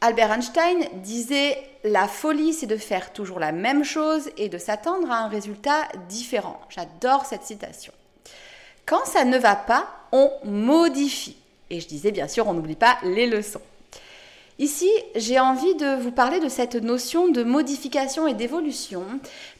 Albert 0.00 0.32
Einstein 0.32 0.84
disait 1.02 1.58
La 1.84 2.06
folie, 2.06 2.52
c'est 2.52 2.66
de 2.66 2.76
faire 2.76 3.12
toujours 3.12 3.40
la 3.40 3.52
même 3.52 3.84
chose 3.84 4.30
et 4.36 4.48
de 4.48 4.58
s'attendre 4.58 5.10
à 5.10 5.18
un 5.18 5.28
résultat 5.28 5.88
différent. 6.08 6.60
J'adore 6.68 7.24
cette 7.26 7.42
citation. 7.42 7.92
Quand 8.84 9.04
ça 9.04 9.24
ne 9.24 9.38
va 9.38 9.56
pas, 9.56 9.88
on 10.12 10.30
modifie. 10.44 11.36
Et 11.70 11.80
je 11.80 11.88
disais 11.88 12.12
bien 12.12 12.28
sûr, 12.28 12.46
on 12.46 12.54
n'oublie 12.54 12.76
pas 12.76 12.98
les 13.02 13.26
leçons. 13.26 13.62
Ici, 14.58 14.90
j'ai 15.14 15.38
envie 15.38 15.74
de 15.74 15.96
vous 16.00 16.12
parler 16.12 16.40
de 16.40 16.48
cette 16.48 16.76
notion 16.76 17.28
de 17.28 17.42
modification 17.42 18.26
et 18.26 18.32
d'évolution, 18.32 19.04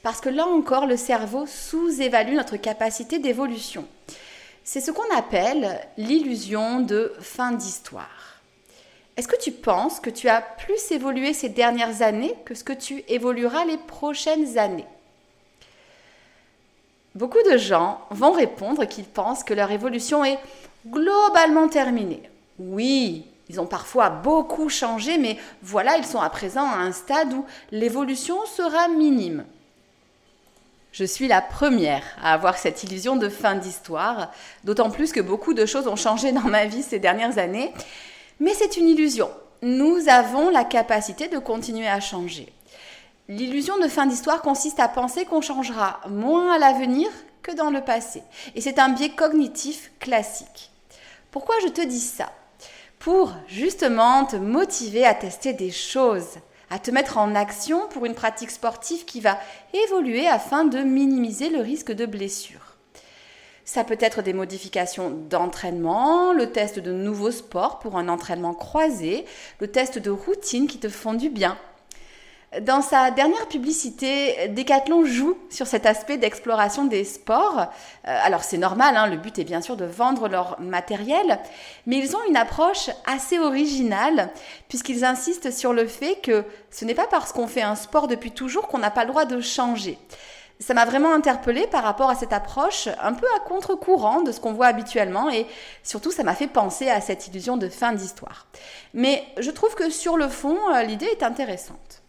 parce 0.02 0.22
que 0.22 0.30
là 0.30 0.46
encore, 0.46 0.86
le 0.86 0.96
cerveau 0.96 1.44
sous-évalue 1.46 2.34
notre 2.34 2.56
capacité 2.56 3.18
d'évolution. 3.18 3.86
C'est 4.64 4.80
ce 4.80 4.90
qu'on 4.90 5.14
appelle 5.14 5.86
l'illusion 5.98 6.80
de 6.80 7.12
fin 7.20 7.52
d'histoire. 7.52 8.40
Est-ce 9.18 9.28
que 9.28 9.40
tu 9.40 9.52
penses 9.52 10.00
que 10.00 10.10
tu 10.10 10.28
as 10.28 10.40
plus 10.40 10.90
évolué 10.90 11.34
ces 11.34 11.50
dernières 11.50 12.00
années 12.00 12.34
que 12.46 12.54
ce 12.54 12.64
que 12.64 12.72
tu 12.72 13.04
évolueras 13.08 13.66
les 13.66 13.78
prochaines 13.78 14.56
années? 14.56 14.86
Beaucoup 17.14 17.42
de 17.50 17.58
gens 17.58 18.00
vont 18.10 18.32
répondre 18.32 18.86
qu'ils 18.86 19.04
pensent 19.04 19.44
que 19.44 19.54
leur 19.54 19.70
évolution 19.70 20.24
est 20.24 20.38
globalement 20.86 21.68
terminée. 21.68 22.22
Oui, 22.58 23.26
ils 23.48 23.60
ont 23.60 23.66
parfois 23.66 24.10
beaucoup 24.10 24.68
changé, 24.68 25.18
mais 25.18 25.38
voilà, 25.62 25.96
ils 25.96 26.06
sont 26.06 26.20
à 26.20 26.30
présent 26.30 26.66
à 26.66 26.78
un 26.78 26.92
stade 26.92 27.32
où 27.32 27.44
l'évolution 27.70 28.44
sera 28.46 28.88
minime. 28.88 29.44
Je 30.92 31.04
suis 31.04 31.28
la 31.28 31.42
première 31.42 32.02
à 32.22 32.32
avoir 32.32 32.56
cette 32.56 32.82
illusion 32.82 33.16
de 33.16 33.28
fin 33.28 33.54
d'histoire, 33.54 34.32
d'autant 34.64 34.90
plus 34.90 35.12
que 35.12 35.20
beaucoup 35.20 35.52
de 35.52 35.66
choses 35.66 35.88
ont 35.88 35.96
changé 35.96 36.32
dans 36.32 36.40
ma 36.40 36.64
vie 36.64 36.82
ces 36.82 36.98
dernières 36.98 37.38
années. 37.38 37.72
Mais 38.40 38.54
c'est 38.54 38.78
une 38.78 38.88
illusion. 38.88 39.30
Nous 39.62 40.08
avons 40.08 40.48
la 40.48 40.64
capacité 40.64 41.28
de 41.28 41.38
continuer 41.38 41.86
à 41.86 42.00
changer. 42.00 42.52
L'illusion 43.28 43.78
de 43.78 43.88
fin 43.88 44.06
d'histoire 44.06 44.40
consiste 44.40 44.80
à 44.80 44.88
penser 44.88 45.24
qu'on 45.24 45.40
changera 45.40 46.00
moins 46.08 46.54
à 46.54 46.58
l'avenir 46.58 47.08
que 47.42 47.52
dans 47.52 47.70
le 47.70 47.82
passé. 47.82 48.22
Et 48.54 48.60
c'est 48.60 48.78
un 48.78 48.88
biais 48.88 49.10
cognitif 49.10 49.92
classique. 50.00 50.70
Pourquoi 51.30 51.56
je 51.62 51.68
te 51.68 51.84
dis 51.84 52.00
ça? 52.00 52.32
Pour 53.06 53.32
justement 53.46 54.24
te 54.24 54.34
motiver 54.34 55.06
à 55.06 55.14
tester 55.14 55.52
des 55.52 55.70
choses, 55.70 56.38
à 56.70 56.80
te 56.80 56.90
mettre 56.90 57.18
en 57.18 57.36
action 57.36 57.86
pour 57.90 58.04
une 58.04 58.16
pratique 58.16 58.50
sportive 58.50 59.04
qui 59.04 59.20
va 59.20 59.38
évoluer 59.86 60.26
afin 60.26 60.64
de 60.64 60.78
minimiser 60.78 61.48
le 61.48 61.60
risque 61.60 61.92
de 61.92 62.04
blessure. 62.04 62.74
Ça 63.64 63.84
peut 63.84 63.96
être 64.00 64.22
des 64.22 64.32
modifications 64.32 65.10
d'entraînement, 65.10 66.32
le 66.32 66.50
test 66.50 66.80
de 66.80 66.90
nouveaux 66.90 67.30
sports 67.30 67.78
pour 67.78 67.96
un 67.96 68.08
entraînement 68.08 68.54
croisé, 68.54 69.24
le 69.60 69.68
test 69.68 70.00
de 70.00 70.10
routine 70.10 70.66
qui 70.66 70.78
te 70.78 70.88
font 70.88 71.14
du 71.14 71.30
bien. 71.30 71.56
Dans 72.60 72.80
sa 72.80 73.10
dernière 73.10 73.48
publicité, 73.48 74.48
Decathlon 74.48 75.04
joue 75.04 75.36
sur 75.50 75.66
cet 75.66 75.84
aspect 75.84 76.16
d'exploration 76.16 76.84
des 76.84 77.02
sports. 77.02 77.58
Euh, 77.58 77.64
alors 78.04 78.44
c'est 78.44 78.56
normal, 78.56 78.96
hein, 78.96 79.08
le 79.08 79.16
but 79.16 79.40
est 79.40 79.44
bien 79.44 79.60
sûr 79.60 79.76
de 79.76 79.84
vendre 79.84 80.28
leur 80.28 80.58
matériel, 80.60 81.40
mais 81.86 81.98
ils 81.98 82.14
ont 82.14 82.24
une 82.28 82.36
approche 82.36 82.88
assez 83.04 83.40
originale 83.40 84.30
puisqu'ils 84.68 85.04
insistent 85.04 85.50
sur 85.50 85.72
le 85.72 85.88
fait 85.88 86.20
que 86.22 86.44
ce 86.70 86.84
n'est 86.84 86.94
pas 86.94 87.08
parce 87.08 87.32
qu'on 87.32 87.48
fait 87.48 87.62
un 87.62 87.74
sport 87.74 88.06
depuis 88.06 88.30
toujours 88.30 88.68
qu'on 88.68 88.78
n'a 88.78 88.92
pas 88.92 89.04
le 89.04 89.10
droit 89.10 89.24
de 89.24 89.40
changer. 89.40 89.98
Ça 90.60 90.72
m'a 90.72 90.84
vraiment 90.84 91.12
interpellée 91.12 91.66
par 91.66 91.82
rapport 91.82 92.10
à 92.10 92.14
cette 92.14 92.32
approche 92.32 92.88
un 93.02 93.12
peu 93.12 93.26
à 93.36 93.40
contre-courant 93.40 94.22
de 94.22 94.30
ce 94.30 94.38
qu'on 94.38 94.52
voit 94.52 94.68
habituellement 94.68 95.28
et 95.28 95.46
surtout 95.82 96.12
ça 96.12 96.22
m'a 96.22 96.34
fait 96.34 96.46
penser 96.46 96.88
à 96.88 97.00
cette 97.00 97.26
illusion 97.26 97.56
de 97.56 97.68
fin 97.68 97.92
d'histoire. 97.92 98.46
Mais 98.94 99.24
je 99.36 99.50
trouve 99.50 99.74
que 99.74 99.90
sur 99.90 100.16
le 100.16 100.28
fond, 100.28 100.56
euh, 100.72 100.84
l'idée 100.84 101.06
est 101.06 101.24
intéressante. 101.24 102.05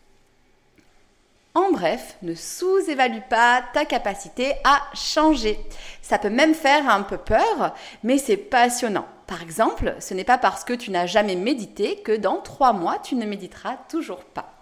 En 1.57 1.71
bref, 1.71 2.17
ne 2.21 2.35
sous-évalue 2.35 3.23
pas 3.31 3.63
ta 3.73 3.83
capacité 3.83 4.53
à 4.63 4.79
changer. 4.93 5.57
Ça 6.03 6.19
peut 6.19 6.29
même 6.29 6.53
faire 6.53 6.87
un 6.87 7.01
peu 7.01 7.17
peur, 7.17 7.73
mais 8.03 8.19
c'est 8.19 8.37
passionnant. 8.37 9.07
Par 9.25 9.41
exemple, 9.41 9.95
ce 9.99 10.13
n'est 10.13 10.23
pas 10.23 10.37
parce 10.37 10.63
que 10.63 10.73
tu 10.73 10.91
n'as 10.91 11.07
jamais 11.07 11.35
médité 11.35 11.95
que 12.03 12.15
dans 12.15 12.41
trois 12.41 12.73
mois, 12.73 12.99
tu 12.99 13.15
ne 13.15 13.25
méditeras 13.25 13.77
toujours 13.89 14.23
pas. 14.23 14.53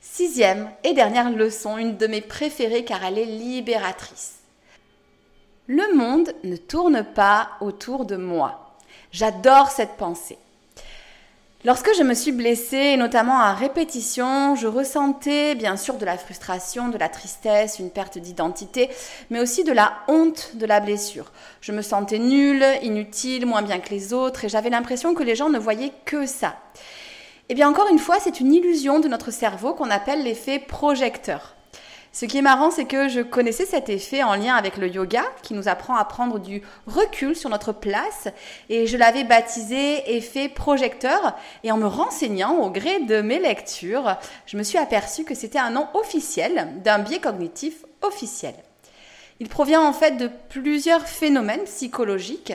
Sixième 0.00 0.68
et 0.82 0.94
dernière 0.94 1.30
leçon, 1.30 1.78
une 1.78 1.96
de 1.96 2.08
mes 2.08 2.22
préférées 2.22 2.84
car 2.84 3.04
elle 3.04 3.16
est 3.16 3.24
libératrice. 3.24 4.40
Le 5.68 5.94
monde 5.94 6.34
ne 6.42 6.56
tourne 6.56 7.04
pas 7.04 7.50
autour 7.60 8.04
de 8.04 8.16
moi. 8.16 8.74
J'adore 9.12 9.70
cette 9.70 9.96
pensée. 9.96 10.38
Lorsque 11.64 11.90
je 11.98 12.04
me 12.04 12.14
suis 12.14 12.30
blessée, 12.30 12.96
notamment 12.96 13.40
à 13.40 13.52
répétition, 13.52 14.54
je 14.54 14.68
ressentais 14.68 15.56
bien 15.56 15.76
sûr 15.76 15.96
de 15.96 16.04
la 16.04 16.16
frustration, 16.16 16.88
de 16.88 16.96
la 16.96 17.08
tristesse, 17.08 17.80
une 17.80 17.90
perte 17.90 18.16
d'identité, 18.16 18.88
mais 19.30 19.40
aussi 19.40 19.64
de 19.64 19.72
la 19.72 19.92
honte 20.06 20.52
de 20.54 20.66
la 20.66 20.78
blessure. 20.78 21.32
Je 21.60 21.72
me 21.72 21.82
sentais 21.82 22.20
nulle, 22.20 22.64
inutile, 22.82 23.44
moins 23.44 23.62
bien 23.62 23.80
que 23.80 23.90
les 23.90 24.14
autres, 24.14 24.44
et 24.44 24.48
j'avais 24.48 24.70
l'impression 24.70 25.14
que 25.14 25.24
les 25.24 25.34
gens 25.34 25.48
ne 25.48 25.58
voyaient 25.58 25.92
que 26.04 26.26
ça. 26.26 26.54
Eh 27.48 27.54
bien 27.54 27.68
encore 27.68 27.88
une 27.90 27.98
fois, 27.98 28.18
c'est 28.20 28.38
une 28.38 28.52
illusion 28.52 29.00
de 29.00 29.08
notre 29.08 29.32
cerveau 29.32 29.74
qu'on 29.74 29.90
appelle 29.90 30.22
l'effet 30.22 30.60
projecteur. 30.60 31.56
Ce 32.12 32.24
qui 32.24 32.38
est 32.38 32.42
marrant, 32.42 32.70
c'est 32.70 32.86
que 32.86 33.08
je 33.08 33.20
connaissais 33.20 33.66
cet 33.66 33.88
effet 33.90 34.22
en 34.22 34.34
lien 34.34 34.54
avec 34.54 34.76
le 34.76 34.88
yoga, 34.88 35.22
qui 35.42 35.54
nous 35.54 35.68
apprend 35.68 35.94
à 35.94 36.04
prendre 36.04 36.38
du 36.38 36.62
recul 36.86 37.36
sur 37.36 37.50
notre 37.50 37.72
place, 37.72 38.28
et 38.70 38.86
je 38.86 38.96
l'avais 38.96 39.24
baptisé 39.24 40.16
effet 40.16 40.48
projecteur, 40.48 41.36
et 41.64 41.70
en 41.70 41.76
me 41.76 41.86
renseignant 41.86 42.56
au 42.56 42.70
gré 42.70 43.00
de 43.00 43.20
mes 43.20 43.38
lectures, 43.38 44.16
je 44.46 44.56
me 44.56 44.62
suis 44.62 44.78
aperçue 44.78 45.24
que 45.24 45.34
c'était 45.34 45.58
un 45.58 45.70
nom 45.70 45.86
officiel 45.94 46.68
d'un 46.82 46.98
biais 46.98 47.20
cognitif 47.20 47.84
officiel. 48.02 48.54
Il 49.40 49.48
provient 49.48 49.82
en 49.82 49.92
fait 49.92 50.16
de 50.16 50.30
plusieurs 50.48 51.06
phénomènes 51.06 51.64
psychologiques. 51.64 52.54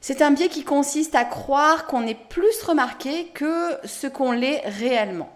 C'est 0.00 0.20
un 0.20 0.32
biais 0.32 0.48
qui 0.48 0.64
consiste 0.64 1.14
à 1.14 1.24
croire 1.24 1.86
qu'on 1.86 2.06
est 2.06 2.18
plus 2.28 2.62
remarqué 2.62 3.28
que 3.32 3.70
ce 3.84 4.06
qu'on 4.06 4.32
l'est 4.32 4.62
réellement. 4.66 5.34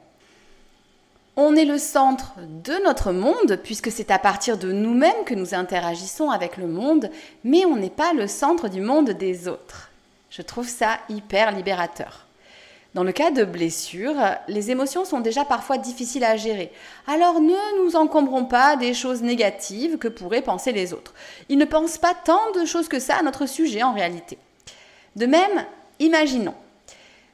On 1.41 1.55
est 1.55 1.65
le 1.65 1.79
centre 1.79 2.33
de 2.65 2.85
notre 2.85 3.13
monde, 3.13 3.61
puisque 3.63 3.93
c'est 3.93 4.11
à 4.11 4.19
partir 4.19 4.59
de 4.59 4.73
nous-mêmes 4.73 5.25
que 5.25 5.37
nous 5.37 5.55
interagissons 5.55 6.31
avec 6.31 6.57
le 6.57 6.67
monde, 6.67 7.13
mais 7.45 7.65
on 7.65 7.77
n'est 7.77 7.91
pas 7.91 8.13
le 8.13 8.27
centre 8.27 8.67
du 8.67 8.81
monde 8.81 9.11
des 9.11 9.47
autres. 9.47 9.93
Je 10.31 10.43
trouve 10.43 10.67
ça 10.67 10.99
hyper 11.09 11.53
libérateur. 11.53 12.27
Dans 12.95 13.05
le 13.05 13.13
cas 13.13 13.31
de 13.31 13.45
blessures, 13.45 14.17
les 14.49 14.73
émotions 14.73 15.05
sont 15.05 15.21
déjà 15.21 15.45
parfois 15.45 15.79
difficiles 15.79 16.25
à 16.25 16.37
gérer. 16.37 16.73
Alors 17.07 17.41
ne 17.41 17.85
nous 17.85 17.95
encombrons 17.95 18.45
pas 18.45 18.75
des 18.75 18.93
choses 18.93 19.23
négatives 19.23 19.97
que 19.97 20.09
pourraient 20.09 20.43
penser 20.43 20.73
les 20.73 20.93
autres. 20.93 21.15
Ils 21.49 21.59
ne 21.59 21.65
pensent 21.65 21.99
pas 21.99 22.15
tant 22.15 22.51
de 22.57 22.65
choses 22.65 22.89
que 22.89 22.99
ça 22.99 23.15
à 23.15 23.23
notre 23.23 23.47
sujet 23.47 23.85
en 23.85 23.93
réalité. 23.93 24.39
De 25.15 25.27
même, 25.27 25.65
imaginons, 26.01 26.55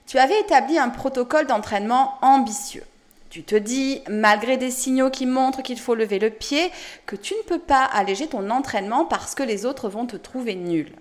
tu 0.07 0.19
avais 0.19 0.41
établi 0.41 0.77
un 0.77 0.91
protocole 0.91 1.47
d'entraînement 1.47 2.19
ambitieux. 2.21 2.85
Tu 3.35 3.43
te 3.43 3.57
dis, 3.57 4.01
malgré 4.09 4.59
des 4.59 4.71
signaux 4.71 5.11
qui 5.11 5.27
montrent 5.27 5.61
qu'il 5.61 5.81
faut 5.81 5.97
lever 5.97 6.21
le 6.21 6.31
pied, 6.31 6.71
que 7.05 7.17
tu 7.17 7.35
ne 7.35 7.43
peux 7.43 7.59
pas 7.59 7.83
alléger 7.83 8.29
ton 8.29 8.49
entraînement 8.49 9.07
parce 9.07 9.35
que 9.35 9.43
les 9.43 9.67
autres 9.67 9.89
vont 9.89 10.07
te 10.07 10.17
trouver 10.17 10.55
nul. 10.55 10.93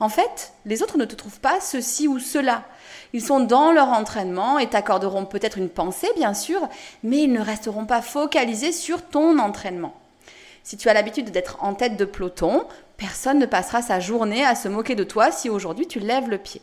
En 0.00 0.08
fait, 0.08 0.52
les 0.66 0.82
autres 0.82 0.98
ne 0.98 1.04
te 1.04 1.14
trouvent 1.14 1.38
pas 1.38 1.60
ceci 1.60 2.08
ou 2.08 2.18
cela. 2.18 2.64
Ils 3.12 3.22
sont 3.22 3.38
dans 3.38 3.70
leur 3.70 3.90
entraînement 3.90 4.58
et 4.58 4.68
t'accorderont 4.68 5.26
peut-être 5.26 5.58
une 5.58 5.68
pensée, 5.68 6.08
bien 6.16 6.34
sûr, 6.34 6.68
mais 7.04 7.18
ils 7.18 7.32
ne 7.32 7.40
resteront 7.40 7.86
pas 7.86 8.02
focalisés 8.02 8.72
sur 8.72 9.06
ton 9.06 9.38
entraînement. 9.38 9.94
Si 10.64 10.76
tu 10.76 10.88
as 10.88 10.92
l'habitude 10.92 11.30
d'être 11.30 11.62
en 11.62 11.74
tête 11.74 11.96
de 11.96 12.04
peloton, 12.04 12.64
personne 12.96 13.38
ne 13.38 13.46
passera 13.46 13.80
sa 13.80 14.00
journée 14.00 14.44
à 14.44 14.56
se 14.56 14.66
moquer 14.66 14.96
de 14.96 15.04
toi 15.04 15.30
si 15.30 15.48
aujourd'hui 15.48 15.86
tu 15.86 16.00
lèves 16.00 16.28
le 16.30 16.38
pied. 16.38 16.62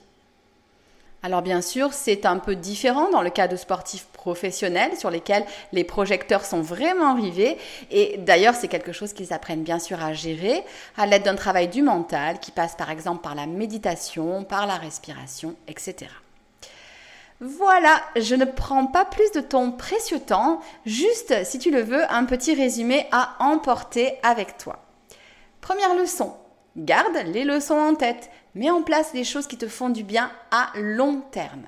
Alors 1.23 1.41
bien 1.41 1.62
sûr, 1.62 1.93
c'est 1.93 2.25
un 2.25 2.38
peu 2.38 2.56
différent 2.56 3.10
dans 3.10 3.21
le 3.21 3.30
cas 3.30 3.47
de 3.47 3.56
sportifs 3.56 4.06
professionnels 4.13 4.95
sur 4.97 5.10
lesquels 5.10 5.45
les 5.73 5.84
projecteurs 5.84 6.45
sont 6.45 6.62
vraiment 6.62 7.15
rivés. 7.15 7.58
Et 7.91 8.17
d'ailleurs, 8.19 8.53
c'est 8.56 8.67
quelque 8.67 8.91
chose 8.91 9.13
qu'ils 9.13 9.34
apprennent 9.34 9.63
bien 9.63 9.80
sûr 9.80 10.03
à 10.03 10.13
gérer 10.13 10.63
à 10.95 11.08
l'aide 11.08 11.23
d'un 11.23 11.36
travail 11.36 11.67
du 11.67 11.82
mental 11.82 12.39
qui 12.39 12.51
passe 12.51 12.75
par 12.75 12.91
exemple 12.91 13.23
par 13.23 13.36
la 13.36 13.47
méditation, 13.47 14.43
par 14.43 14.67
la 14.67 14.75
respiration, 14.75 15.56
etc. 15.67 16.08
Voilà, 17.39 18.01
je 18.15 18.34
ne 18.34 18.45
prends 18.45 18.88
pas 18.88 19.06
plus 19.06 19.32
de 19.32 19.41
ton 19.41 19.71
précieux 19.71 20.19
temps, 20.19 20.60
juste 20.88 21.43
si 21.45 21.60
tu 21.60 21.69
le 21.69 21.82
veux, 21.82 22.12
un 22.12 22.25
petit 22.25 22.56
résumé 22.56 23.08
à 23.12 23.36
emporter 23.39 24.17
avec 24.23 24.58
toi. 24.58 24.80
Première 25.62 25.93
leçon, 25.93 26.34
garde 26.77 27.17
les 27.25 27.43
leçons 27.43 27.75
en 27.75 27.93
tête. 27.93 28.32
Mets 28.58 28.72
en 28.72 28.82
place 28.82 29.13
les 29.13 29.24
choses 29.24 29.46
qui 29.46 29.56
te 29.56 29.67
font 29.67 29.91
du 29.91 30.04
bien 30.04 30.32
à 30.50 30.72
long 30.76 31.22
terme. 31.30 31.67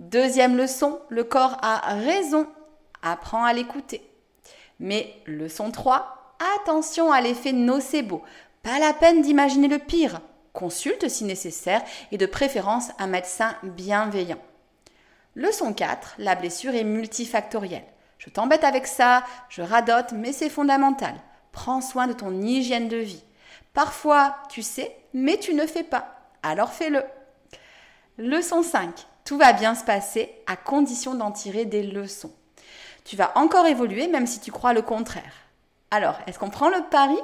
Deuxième 0.00 0.56
leçon, 0.56 0.98
le 1.10 1.22
corps 1.22 1.58
a 1.62 1.94
raison. 1.94 2.48
Apprends 3.02 3.44
à 3.44 3.52
l'écouter. 3.52 4.02
Mais 4.80 5.14
leçon 5.26 5.70
3, 5.70 6.34
attention 6.56 7.12
à 7.12 7.20
l'effet 7.20 7.52
nocebo. 7.52 8.24
Pas 8.64 8.80
la 8.80 8.94
peine 8.94 9.22
d'imaginer 9.22 9.68
le 9.68 9.78
pire. 9.78 10.20
Consulte 10.52 11.08
si 11.08 11.22
nécessaire 11.22 11.84
et 12.10 12.18
de 12.18 12.26
préférence 12.26 12.90
un 12.98 13.06
médecin 13.06 13.54
bienveillant. 13.62 14.42
Leçon 15.36 15.72
4, 15.72 16.16
la 16.18 16.34
blessure 16.34 16.74
est 16.74 16.82
multifactorielle. 16.82 17.86
Je 18.18 18.28
t'embête 18.28 18.64
avec 18.64 18.88
ça, 18.88 19.22
je 19.50 19.62
radote, 19.62 20.10
mais 20.10 20.32
c'est 20.32 20.50
fondamental. 20.50 21.14
Prends 21.52 21.80
soin 21.80 22.08
de 22.08 22.12
ton 22.12 22.42
hygiène 22.42 22.88
de 22.88 22.96
vie. 22.96 23.22
Parfois, 23.76 24.36
tu 24.48 24.62
sais, 24.62 24.96
mais 25.12 25.36
tu 25.36 25.52
ne 25.52 25.66
fais 25.66 25.82
pas. 25.82 26.30
Alors 26.42 26.72
fais-le. 26.72 27.04
Leçon 28.16 28.62
5. 28.62 29.06
Tout 29.26 29.36
va 29.36 29.52
bien 29.52 29.74
se 29.74 29.84
passer 29.84 30.34
à 30.46 30.56
condition 30.56 31.14
d'en 31.14 31.30
tirer 31.30 31.66
des 31.66 31.82
leçons. 31.82 32.32
Tu 33.04 33.16
vas 33.16 33.36
encore 33.36 33.66
évoluer 33.66 34.08
même 34.08 34.26
si 34.26 34.40
tu 34.40 34.50
crois 34.50 34.72
le 34.72 34.80
contraire. 34.80 35.34
Alors, 35.90 36.16
est-ce 36.26 36.38
qu'on 36.38 36.48
prend 36.48 36.70
le 36.70 36.88
pari? 36.90 37.18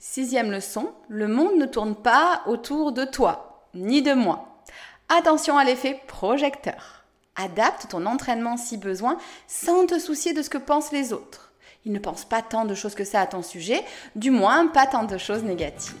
Sixième 0.00 0.50
leçon, 0.50 0.92
le 1.08 1.28
monde 1.28 1.54
ne 1.54 1.66
tourne 1.66 1.94
pas 1.94 2.42
autour 2.46 2.90
de 2.90 3.04
toi, 3.04 3.68
ni 3.74 4.02
de 4.02 4.14
moi. 4.14 4.60
Attention 5.08 5.56
à 5.56 5.62
l'effet 5.62 6.02
projecteur. 6.08 7.04
Adapte 7.36 7.86
ton 7.90 8.06
entraînement 8.06 8.56
si 8.56 8.76
besoin 8.76 9.18
sans 9.46 9.86
te 9.86 10.00
soucier 10.00 10.32
de 10.32 10.42
ce 10.42 10.50
que 10.50 10.58
pensent 10.58 10.90
les 10.90 11.12
autres. 11.12 11.49
Il 11.84 11.92
ne 11.92 11.98
pense 11.98 12.24
pas 12.24 12.42
tant 12.42 12.64
de 12.64 12.74
choses 12.74 12.94
que 12.94 13.04
ça 13.04 13.20
à 13.20 13.26
ton 13.26 13.42
sujet, 13.42 13.82
du 14.14 14.30
moins 14.30 14.66
pas 14.66 14.86
tant 14.86 15.04
de 15.04 15.16
choses 15.16 15.42
négatives. 15.42 15.94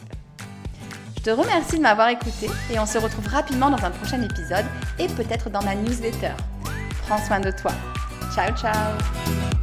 Je 1.16 1.22
te 1.22 1.30
remercie 1.30 1.76
de 1.76 1.82
m'avoir 1.82 2.08
écouté 2.08 2.48
et 2.72 2.78
on 2.78 2.86
se 2.86 2.96
retrouve 2.98 3.26
rapidement 3.26 3.70
dans 3.70 3.84
un 3.84 3.90
prochain 3.90 4.22
épisode 4.22 4.64
et 4.98 5.06
peut-être 5.06 5.50
dans 5.50 5.62
ma 5.62 5.74
newsletter. 5.74 6.32
Prends 7.06 7.22
soin 7.24 7.40
de 7.40 7.50
toi. 7.50 7.72
Ciao 8.34 8.56
ciao 8.56 9.59